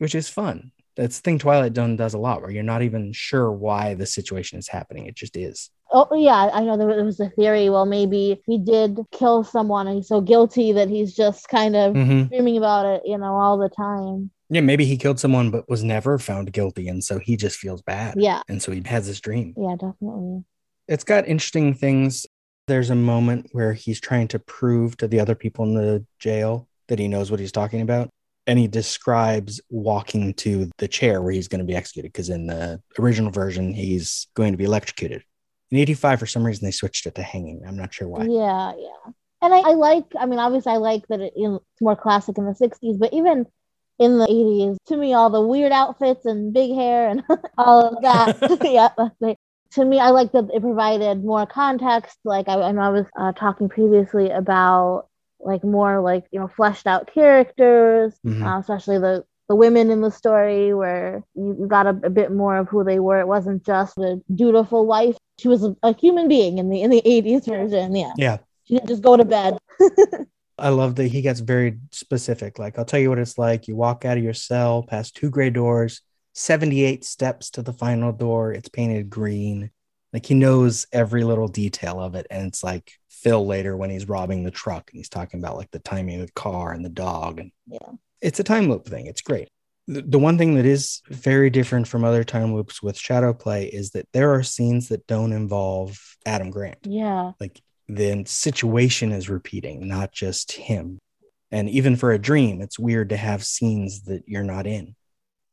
which 0.00 0.14
is 0.14 0.28
fun 0.28 0.72
that's 0.96 1.18
the 1.18 1.22
thing 1.22 1.38
twilight 1.38 1.74
zone 1.76 1.94
does 1.96 2.14
a 2.14 2.18
lot 2.18 2.42
where 2.42 2.50
you're 2.50 2.62
not 2.62 2.82
even 2.82 3.12
sure 3.12 3.50
why 3.52 3.94
the 3.94 4.04
situation 4.06 4.58
is 4.58 4.66
happening 4.68 5.06
it 5.06 5.14
just 5.14 5.36
is 5.36 5.70
Oh, 5.92 6.06
yeah. 6.14 6.50
I 6.54 6.62
know 6.62 6.76
there 6.76 7.02
was- 7.04 7.18
a 7.18 7.30
theory. 7.30 7.68
Well, 7.68 7.84
maybe 7.84 8.40
he 8.46 8.58
did 8.58 9.00
kill 9.10 9.42
someone 9.42 9.88
and 9.88 9.96
he's 9.96 10.06
so 10.06 10.20
guilty 10.20 10.70
that 10.70 10.88
he's 10.88 11.16
just 11.16 11.48
kind 11.48 11.74
of 11.74 11.94
Mhm. 11.96 12.28
dreaming 12.28 12.56
about 12.58 12.86
it, 12.86 13.02
you 13.04 13.18
know, 13.18 13.34
all 13.34 13.58
the 13.58 13.68
time. 13.68 14.30
yeah 14.50 14.60
maybe 14.60 14.84
he 14.84 14.96
killed 14.96 15.18
someone 15.18 15.50
but 15.50 15.68
was 15.68 15.82
never 15.82 16.16
found 16.16 16.52
guilty 16.52 16.86
and 16.86 17.02
so 17.02 17.18
he 17.18 17.36
just 17.36 17.56
feels 17.58 17.82
bad 17.82 18.14
Yeah. 18.16 18.42
and 18.48 18.62
so 18.62 18.70
he 18.70 18.80
has 18.86 19.08
this 19.08 19.18
dream 19.20 19.52
Yeah, 19.56 19.74
definitely. 19.80 20.44
it's 20.86 21.02
got 21.04 21.26
interesting 21.26 21.74
things. 21.74 22.24
There's 22.68 22.90
a 22.90 22.94
moment 22.94 23.48
where 23.50 23.72
he's 23.72 24.00
trying 24.00 24.28
to 24.28 24.38
prove 24.38 24.96
to 24.98 25.08
the 25.08 25.18
other 25.18 25.34
people 25.34 25.64
in 25.64 25.74
the 25.74 26.04
jail 26.20 26.68
that 26.86 27.00
he 27.00 27.08
knows 27.08 27.32
what 27.32 27.40
he's 27.40 27.50
talking 27.60 27.80
about. 27.80 28.10
And 28.46 28.58
he 28.58 28.68
describes 28.68 29.60
walking 29.70 30.34
to 30.34 30.70
the 30.78 30.88
chair 30.88 31.22
where 31.22 31.32
he's 31.32 31.48
going 31.48 31.60
to 31.60 31.64
be 31.64 31.76
executed 31.76 32.08
because 32.08 32.30
in 32.30 32.46
the 32.46 32.80
original 32.98 33.30
version, 33.30 33.72
he's 33.72 34.26
going 34.34 34.52
to 34.52 34.58
be 34.58 34.64
electrocuted. 34.64 35.22
In 35.70 35.78
85, 35.78 36.18
for 36.18 36.26
some 36.26 36.44
reason, 36.44 36.64
they 36.64 36.72
switched 36.72 37.06
it 37.06 37.14
to 37.14 37.22
hanging. 37.22 37.62
I'm 37.66 37.76
not 37.76 37.94
sure 37.94 38.08
why. 38.08 38.24
Yeah, 38.24 38.72
yeah. 38.76 39.12
And 39.42 39.54
I, 39.54 39.58
I 39.58 39.72
like, 39.74 40.04
I 40.18 40.26
mean, 40.26 40.38
obviously, 40.38 40.72
I 40.72 40.76
like 40.76 41.06
that 41.08 41.20
it, 41.20 41.32
you 41.36 41.48
know, 41.48 41.56
it's 41.56 41.80
more 41.80 41.96
classic 41.96 42.38
in 42.38 42.44
the 42.44 42.52
60s, 42.52 42.98
but 42.98 43.12
even 43.12 43.46
in 43.98 44.18
the 44.18 44.26
80s, 44.26 44.76
to 44.86 44.96
me, 44.96 45.14
all 45.14 45.30
the 45.30 45.40
weird 45.40 45.72
outfits 45.72 46.24
and 46.26 46.52
big 46.52 46.74
hair 46.74 47.08
and 47.08 47.22
all 47.58 47.94
of 47.94 48.02
that. 48.02 48.60
yeah. 48.64 49.34
To 49.72 49.84
me, 49.84 50.00
I 50.00 50.10
like 50.10 50.32
that 50.32 50.50
it 50.52 50.62
provided 50.62 51.22
more 51.22 51.46
context. 51.46 52.18
Like, 52.24 52.48
I, 52.48 52.60
I 52.60 52.72
know 52.72 52.80
I 52.80 52.88
was 52.88 53.06
uh, 53.16 53.32
talking 53.32 53.68
previously 53.68 54.30
about 54.30 55.06
like 55.42 55.64
more 55.64 56.00
like, 56.00 56.24
you 56.30 56.40
know, 56.40 56.48
fleshed 56.48 56.86
out 56.86 57.10
characters, 57.12 58.18
Mhm. 58.26 58.44
uh, 58.44 58.58
especially 58.60 58.98
the, 58.98 59.24
the 59.48 59.56
women 59.56 59.90
in 59.90 60.00
the 60.00 60.10
story 60.10 60.72
where 60.74 61.24
you 61.34 61.56
you 61.60 61.66
got 61.66 61.86
a, 61.86 61.90
a 62.04 62.10
bit 62.10 62.30
more 62.30 62.56
of 62.56 62.68
who 62.68 62.84
they 62.84 63.00
were. 63.00 63.18
It 63.20 63.26
wasn't 63.26 63.64
just 63.64 63.96
the 63.96 64.22
dutiful 64.34 64.86
wife. 64.86 65.16
She 65.38 65.48
was 65.48 65.64
a, 65.64 65.74
a 65.82 65.94
human 65.96 66.28
being 66.28 66.58
in 66.58 66.68
the 66.68 66.82
in 66.82 66.90
the 66.90 67.02
80s 67.04 67.46
version. 67.46 67.96
Yeah. 67.96 68.12
Yeah. 68.16 68.38
She 68.64 68.74
didn't 68.74 68.88
just 68.88 69.02
go 69.02 69.16
to 69.16 69.24
bed. 69.24 69.58
I 70.58 70.68
love 70.68 70.94
that 70.96 71.08
he 71.08 71.22
gets 71.22 71.40
very 71.40 71.78
specific. 71.90 72.58
Like, 72.58 72.78
I'll 72.78 72.84
tell 72.84 73.00
you 73.00 73.08
what 73.08 73.18
it's 73.18 73.38
like. 73.38 73.66
You 73.66 73.74
walk 73.76 74.04
out 74.04 74.18
of 74.18 74.22
your 74.22 74.34
cell 74.34 74.82
past 74.82 75.16
two 75.16 75.30
gray 75.30 75.48
doors, 75.50 76.02
78 76.34 77.02
steps 77.04 77.50
to 77.52 77.62
the 77.62 77.72
final 77.72 78.12
door. 78.12 78.52
It's 78.52 78.68
painted 78.68 79.08
green. 79.08 79.70
Like, 80.12 80.26
he 80.26 80.34
knows 80.34 80.86
every 80.92 81.24
little 81.24 81.48
detail 81.48 81.98
of 81.98 82.14
it. 82.14 82.26
And 82.30 82.46
it's 82.46 82.62
like 82.62 82.92
Phil 83.22 83.46
later 83.46 83.76
when 83.76 83.90
he's 83.90 84.08
robbing 84.08 84.42
the 84.44 84.50
truck 84.50 84.90
and 84.90 84.98
he's 84.98 85.08
talking 85.08 85.40
about 85.40 85.56
like 85.56 85.70
the 85.70 85.78
timing 85.78 86.20
of 86.20 86.26
the 86.26 86.32
car 86.32 86.72
and 86.72 86.84
the 86.84 86.88
dog. 86.88 87.38
And 87.38 87.52
Yeah. 87.66 87.92
it's 88.20 88.40
a 88.40 88.44
time 88.44 88.68
loop 88.70 88.86
thing. 88.86 89.06
It's 89.06 89.20
great. 89.22 89.48
The, 89.86 90.02
the 90.02 90.18
one 90.18 90.38
thing 90.38 90.54
that 90.54 90.66
is 90.66 91.00
very 91.08 91.50
different 91.50 91.88
from 91.88 92.04
other 92.04 92.24
time 92.24 92.54
loops 92.54 92.82
with 92.82 92.96
shadow 92.98 93.32
play 93.32 93.66
is 93.66 93.90
that 93.90 94.06
there 94.12 94.32
are 94.34 94.42
scenes 94.42 94.88
that 94.88 95.06
don't 95.06 95.32
involve 95.32 95.98
Adam 96.26 96.50
Grant 96.50 96.78
Yeah. 96.84 97.32
like 97.40 97.60
the 97.88 98.22
situation 98.26 99.10
is 99.12 99.28
repeating, 99.28 99.88
not 99.88 100.12
just 100.12 100.52
him. 100.52 100.98
And 101.50 101.68
even 101.68 101.96
for 101.96 102.12
a 102.12 102.18
dream, 102.18 102.60
it's 102.60 102.78
weird 102.78 103.08
to 103.08 103.16
have 103.16 103.44
scenes 103.44 104.02
that 104.02 104.22
you're 104.28 104.44
not 104.44 104.66
in. 104.66 104.94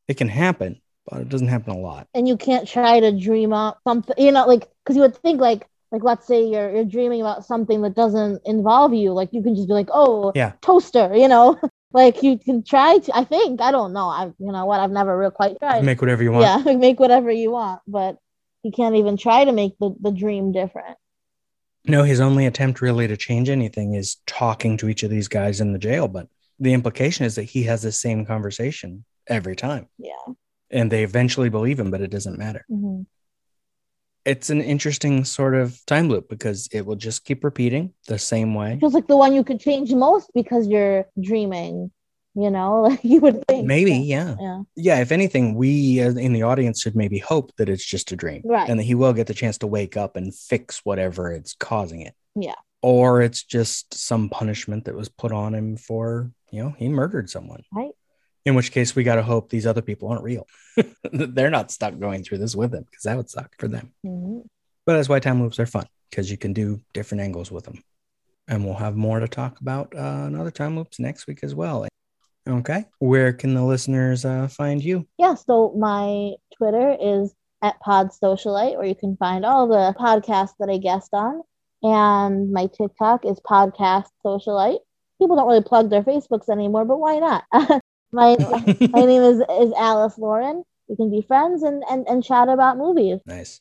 It 0.08 0.18
can 0.18 0.28
happen, 0.30 0.80
but 1.10 1.22
it 1.22 1.30
doesn't 1.30 1.48
happen 1.48 1.74
a 1.74 1.80
lot. 1.80 2.08
And 2.14 2.28
you 2.28 2.38
can't 2.38 2.68
try 2.68 3.00
to 3.00 3.12
dream 3.20 3.52
up 3.54 3.80
something, 3.88 4.16
you 4.18 4.32
know, 4.32 4.46
like 4.46 4.68
because 4.84 4.96
you 4.96 5.02
would 5.02 5.18
think 5.18 5.42
like 5.42 5.66
like 5.92 6.04
let's 6.04 6.28
say 6.28 6.46
you're 6.46 6.70
you're 6.76 6.86
dreaming 6.86 7.22
about 7.22 7.46
something 7.46 7.82
that 7.84 7.96
doesn't 7.96 8.42
involve 8.46 8.94
you, 8.94 9.14
like 9.14 9.30
you 9.32 9.42
can 9.44 9.56
just 9.56 9.68
be 9.68 9.74
like, 9.74 9.90
oh, 9.94 10.32
Yeah. 10.36 10.54
toaster, 10.62 11.16
you 11.16 11.28
know. 11.28 11.60
Like 11.94 12.22
you 12.22 12.38
can 12.38 12.64
try 12.64 12.98
to. 12.98 13.18
I 13.18 13.24
think 13.24 13.62
I 13.62 13.72
don't 13.72 13.94
know. 13.94 14.10
I 14.10 14.26
you 14.40 14.52
know 14.52 14.66
what 14.66 14.82
I've 14.82 14.92
never 14.92 15.18
real 15.18 15.32
quite 15.32 15.58
tried. 15.58 15.86
Make 15.86 16.02
whatever 16.02 16.22
you 16.22 16.34
want. 16.34 16.66
Yeah, 16.66 16.74
make 16.76 17.00
whatever 17.00 17.32
you 17.32 17.50
want, 17.50 17.82
but 17.88 18.18
you 18.62 18.72
can't 18.72 18.96
even 18.96 19.16
try 19.16 19.46
to 19.46 19.54
make 19.54 19.72
the 19.80 19.96
the 20.02 20.12
dream 20.12 20.52
different. 20.52 20.98
No, 21.86 22.04
his 22.04 22.20
only 22.20 22.46
attempt 22.46 22.82
really 22.82 23.08
to 23.08 23.16
change 23.16 23.48
anything 23.50 23.94
is 23.94 24.18
talking 24.28 24.76
to 24.78 24.90
each 24.90 25.04
of 25.04 25.10
these 25.10 25.30
guys 25.30 25.62
in 25.62 25.72
the 25.72 25.80
jail, 25.80 26.10
but 26.10 26.28
the 26.60 26.74
implication 26.74 27.26
is 27.26 27.36
that 27.36 27.44
he 27.44 27.64
has 27.64 27.82
the 27.84 27.92
same 27.94 28.26
conversation 28.26 29.06
every 29.28 29.56
time 29.56 29.88
Yeah. 29.98 30.34
and 30.70 30.92
they 30.92 31.04
eventually 31.04 31.50
believe 31.50 31.80
him, 31.80 31.90
but 31.90 32.02
it 32.02 32.12
doesn't 32.12 32.38
matter. 32.38 32.66
hmm 32.68 33.04
It's 34.28 34.50
an 34.50 34.62
interesting 34.62 35.24
sort 35.24 35.56
of 35.56 35.84
time 35.86 36.10
loop 36.10 36.28
because 36.28 36.68
it 36.74 36.86
will 36.86 36.98
just 36.98 37.24
keep 37.24 37.44
repeating 37.44 37.94
the 38.08 38.20
same 38.20 38.54
way. 38.54 38.78
Feels 38.80 38.94
like 38.94 39.08
the 39.08 39.16
one 39.16 39.34
you 39.34 39.44
could 39.44 39.60
change 39.60 39.92
most 39.94 40.30
because 40.36 40.68
you're 40.68 41.06
dreaming. 41.20 41.92
You 42.36 42.52
know, 42.52 42.82
like 42.90 43.00
you 43.04 43.20
would 43.22 43.44
think. 43.48 43.66
Maybe, 43.66 43.94
yeah. 43.94 44.36
Yeah. 44.40 44.62
Yeah, 44.76 45.00
if 45.00 45.12
anything, 45.12 45.56
we 45.56 46.00
in 46.00 46.34
the 46.34 46.44
audience 46.44 46.82
should 46.82 46.96
maybe 46.96 47.18
hope 47.18 47.56
that 47.58 47.68
it's 47.68 47.86
just 47.86 48.12
a 48.12 48.16
dream. 48.16 48.44
Right. 48.46 48.70
And 48.70 48.80
that 48.80 48.84
he 48.84 48.94
will 48.94 49.14
get 49.14 49.26
the 49.26 49.34
chance 49.34 49.58
to 49.60 49.68
wake 49.68 49.98
up 49.98 50.16
and 50.16 50.36
fix 50.36 50.82
whatever 50.84 51.32
it's 51.32 51.56
causing 51.56 52.02
it. 52.02 52.14
Yeah. 52.36 52.54
Or 52.84 53.24
it's 53.24 53.44
just 53.44 53.94
some 53.96 54.30
punishment 54.30 54.86
that 54.86 54.94
was 54.94 55.10
put 55.10 55.32
on 55.32 55.56
him 55.56 55.78
for, 55.78 56.32
you 56.52 56.64
know, 56.64 56.76
he 56.78 56.90
murdered 56.90 57.30
someone. 57.30 57.64
Right. 57.74 57.94
In 58.48 58.56
which 58.56 58.72
case, 58.72 58.96
we 58.96 59.04
got 59.04 59.16
to 59.16 59.24
hope 59.24 59.50
these 59.50 59.68
other 59.68 59.82
people 59.82 60.08
aren't 60.08 60.24
real. 60.24 60.48
They're 61.12 61.50
not 61.50 61.70
stuck 61.70 62.00
going 62.00 62.24
through 62.24 62.38
this 62.38 62.56
with 62.56 62.72
them 62.72 62.86
because 62.90 63.04
that 63.04 63.18
would 63.18 63.30
suck 63.30 63.54
for 63.60 63.68
them. 63.68 63.92
Mhm. 64.06 64.46
But 64.86 64.94
that's 64.94 65.10
why 65.10 65.20
time 65.20 65.42
loops 65.42 65.60
are 65.60 65.66
fun 65.66 65.86
because 66.10 66.32
you 66.32 66.38
can 66.38 66.54
do 66.54 66.80
different 66.94 67.24
angles 67.24 67.52
with 67.52 67.66
them. 67.66 67.84
And 68.48 68.64
we'll 68.64 68.76
have 68.76 68.96
more 68.96 69.20
to 69.20 69.28
talk 69.28 69.60
about 69.60 69.94
uh, 69.94 70.24
another 70.28 70.50
time 70.50 70.78
loops 70.78 70.98
next 70.98 71.28
week 71.28 71.40
as 71.44 71.54
well. 71.54 71.88
Okay. 72.48 72.86
Where 73.00 73.34
can 73.34 73.54
the 73.54 73.66
listeners 73.66 74.24
uh, 74.24 74.48
find 74.48 74.82
you? 74.82 75.06
Yeah. 75.18 75.34
So 75.34 75.74
my 75.78 76.32
Twitter 76.58 76.96
is 77.02 77.34
at 77.62 77.78
Pod 77.82 78.12
Socialite, 78.12 78.78
where 78.78 78.86
you 78.86 78.96
can 78.96 79.18
find 79.18 79.46
all 79.46 79.68
the 79.68 79.94
podcasts 80.00 80.54
that 80.62 80.70
I 80.70 80.78
guest 80.78 81.10
on. 81.12 81.42
And 81.84 82.54
my 82.54 82.68
TikTok 82.68 83.26
is 83.26 83.42
Podcast 83.42 84.08
Socialite. 84.26 84.80
People 85.20 85.36
don't 85.36 85.48
really 85.48 85.64
plug 85.64 85.90
their 85.90 86.04
Facebooks 86.04 86.48
anymore, 86.48 86.86
but 86.86 86.98
why 86.98 87.20
not? 87.20 87.82
my 88.12 88.36
my 88.92 89.06
name 89.06 89.22
is 89.22 89.40
is 89.40 89.74
Alice 89.78 90.18
Lauren. 90.18 90.64
We 90.88 90.96
can 90.96 91.10
be 91.10 91.22
friends 91.22 91.64
and 91.64 91.84
and, 91.90 92.08
and 92.08 92.24
chat 92.24 92.50
about 92.50 92.78
movies. 92.78 93.20
Nice. 93.26 93.60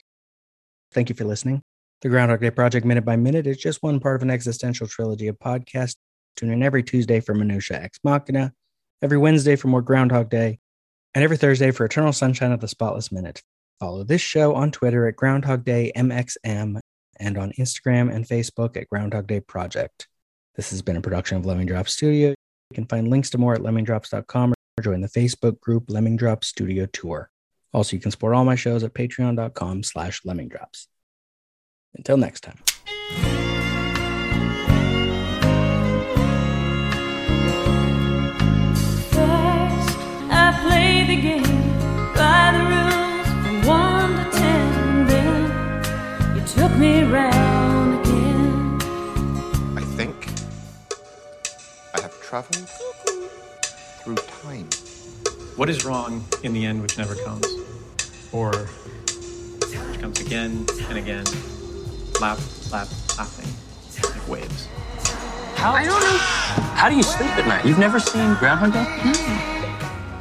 Thank 0.92 1.08
you 1.08 1.14
for 1.14 1.24
listening. 1.24 1.62
The 2.02 2.08
Groundhog 2.08 2.40
Day 2.40 2.50
Project 2.50 2.86
Minute 2.86 3.04
by 3.04 3.16
Minute 3.16 3.46
is 3.46 3.56
just 3.56 3.82
one 3.82 4.00
part 4.00 4.16
of 4.16 4.22
an 4.22 4.30
existential 4.30 4.86
trilogy 4.86 5.28
of 5.28 5.38
podcasts. 5.38 5.96
Tune 6.36 6.52
in 6.52 6.62
every 6.62 6.82
Tuesday 6.82 7.20
for 7.20 7.34
Minutia 7.34 7.82
Ex 7.82 7.98
Machina, 8.04 8.52
every 9.02 9.18
Wednesday 9.18 9.56
for 9.56 9.68
more 9.68 9.82
Groundhog 9.82 10.28
Day, 10.28 10.58
and 11.14 11.24
every 11.24 11.38
Thursday 11.38 11.70
for 11.70 11.86
Eternal 11.86 12.12
Sunshine 12.12 12.52
of 12.52 12.60
the 12.60 12.68
Spotless 12.68 13.10
Minute. 13.10 13.42
Follow 13.80 14.04
this 14.04 14.20
show 14.20 14.54
on 14.54 14.70
Twitter 14.70 15.06
at 15.06 15.16
Groundhog 15.16 15.64
Day 15.64 15.90
MXM 15.96 16.78
and 17.18 17.38
on 17.38 17.52
Instagram 17.58 18.14
and 18.14 18.26
Facebook 18.26 18.76
at 18.76 18.88
Groundhog 18.88 19.26
Day 19.26 19.40
Project. 19.40 20.08
This 20.54 20.70
has 20.70 20.82
been 20.82 20.96
a 20.96 21.02
production 21.02 21.38
of 21.38 21.46
Lemming 21.46 21.66
Drop 21.66 21.88
Studio. 21.88 22.34
You 22.70 22.74
can 22.74 22.86
find 22.86 23.08
links 23.08 23.30
to 23.30 23.38
more 23.38 23.54
at 23.54 23.60
lemmingdrops.com 23.60 24.52
or 24.52 24.82
join 24.82 25.00
the 25.00 25.08
Facebook 25.08 25.60
group 25.60 25.84
Lemming 25.88 26.16
Drop 26.16 26.44
Studio 26.44 26.86
Tour. 26.86 27.30
Also, 27.72 27.96
you 27.96 28.00
can 28.00 28.10
support 28.10 28.34
all 28.34 28.44
my 28.44 28.54
shows 28.54 28.82
at 28.82 28.94
patreon.com 28.94 29.82
slash 29.82 30.22
lemmingdrops. 30.22 30.86
Until 31.94 32.16
next 32.16 32.40
time. 32.40 33.45
Traveled 52.42 52.68
through 54.04 54.16
time. 54.42 54.68
What 55.56 55.70
is 55.70 55.86
wrong 55.86 56.24
in 56.42 56.52
the 56.52 56.66
end 56.66 56.82
which 56.82 56.98
never 56.98 57.14
comes? 57.14 57.46
Or 58.30 58.52
which 58.52 60.00
comes 60.00 60.20
again 60.20 60.66
and 60.90 60.98
again, 60.98 61.24
lap, 62.20 62.38
lap, 62.70 62.88
laughing, 63.16 63.50
like 64.10 64.28
waves? 64.28 64.68
How? 65.56 65.72
I 65.72 65.84
don't 65.86 65.98
know. 65.98 66.18
How 66.76 66.90
do 66.90 66.96
you 66.96 67.02
sleep 67.02 67.30
at 67.38 67.46
night? 67.48 67.64
You've 67.64 67.78
never 67.78 67.98
seen 67.98 68.34
Groundhog 68.34 68.74
Day? 68.74 68.84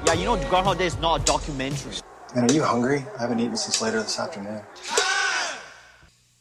Yeah, 0.07 0.13
you 0.13 0.25
know 0.25 0.37
Groundhog 0.49 0.77
Day 0.77 0.85
is 0.85 0.97
not 0.99 1.21
a 1.21 1.23
documentary. 1.25 1.95
Man, 2.33 2.49
are 2.49 2.53
you 2.53 2.63
hungry? 2.63 3.03
I 3.17 3.23
haven't 3.23 3.41
eaten 3.41 3.57
since 3.57 3.81
later 3.81 4.01
this 4.01 4.19
afternoon. 4.19 4.61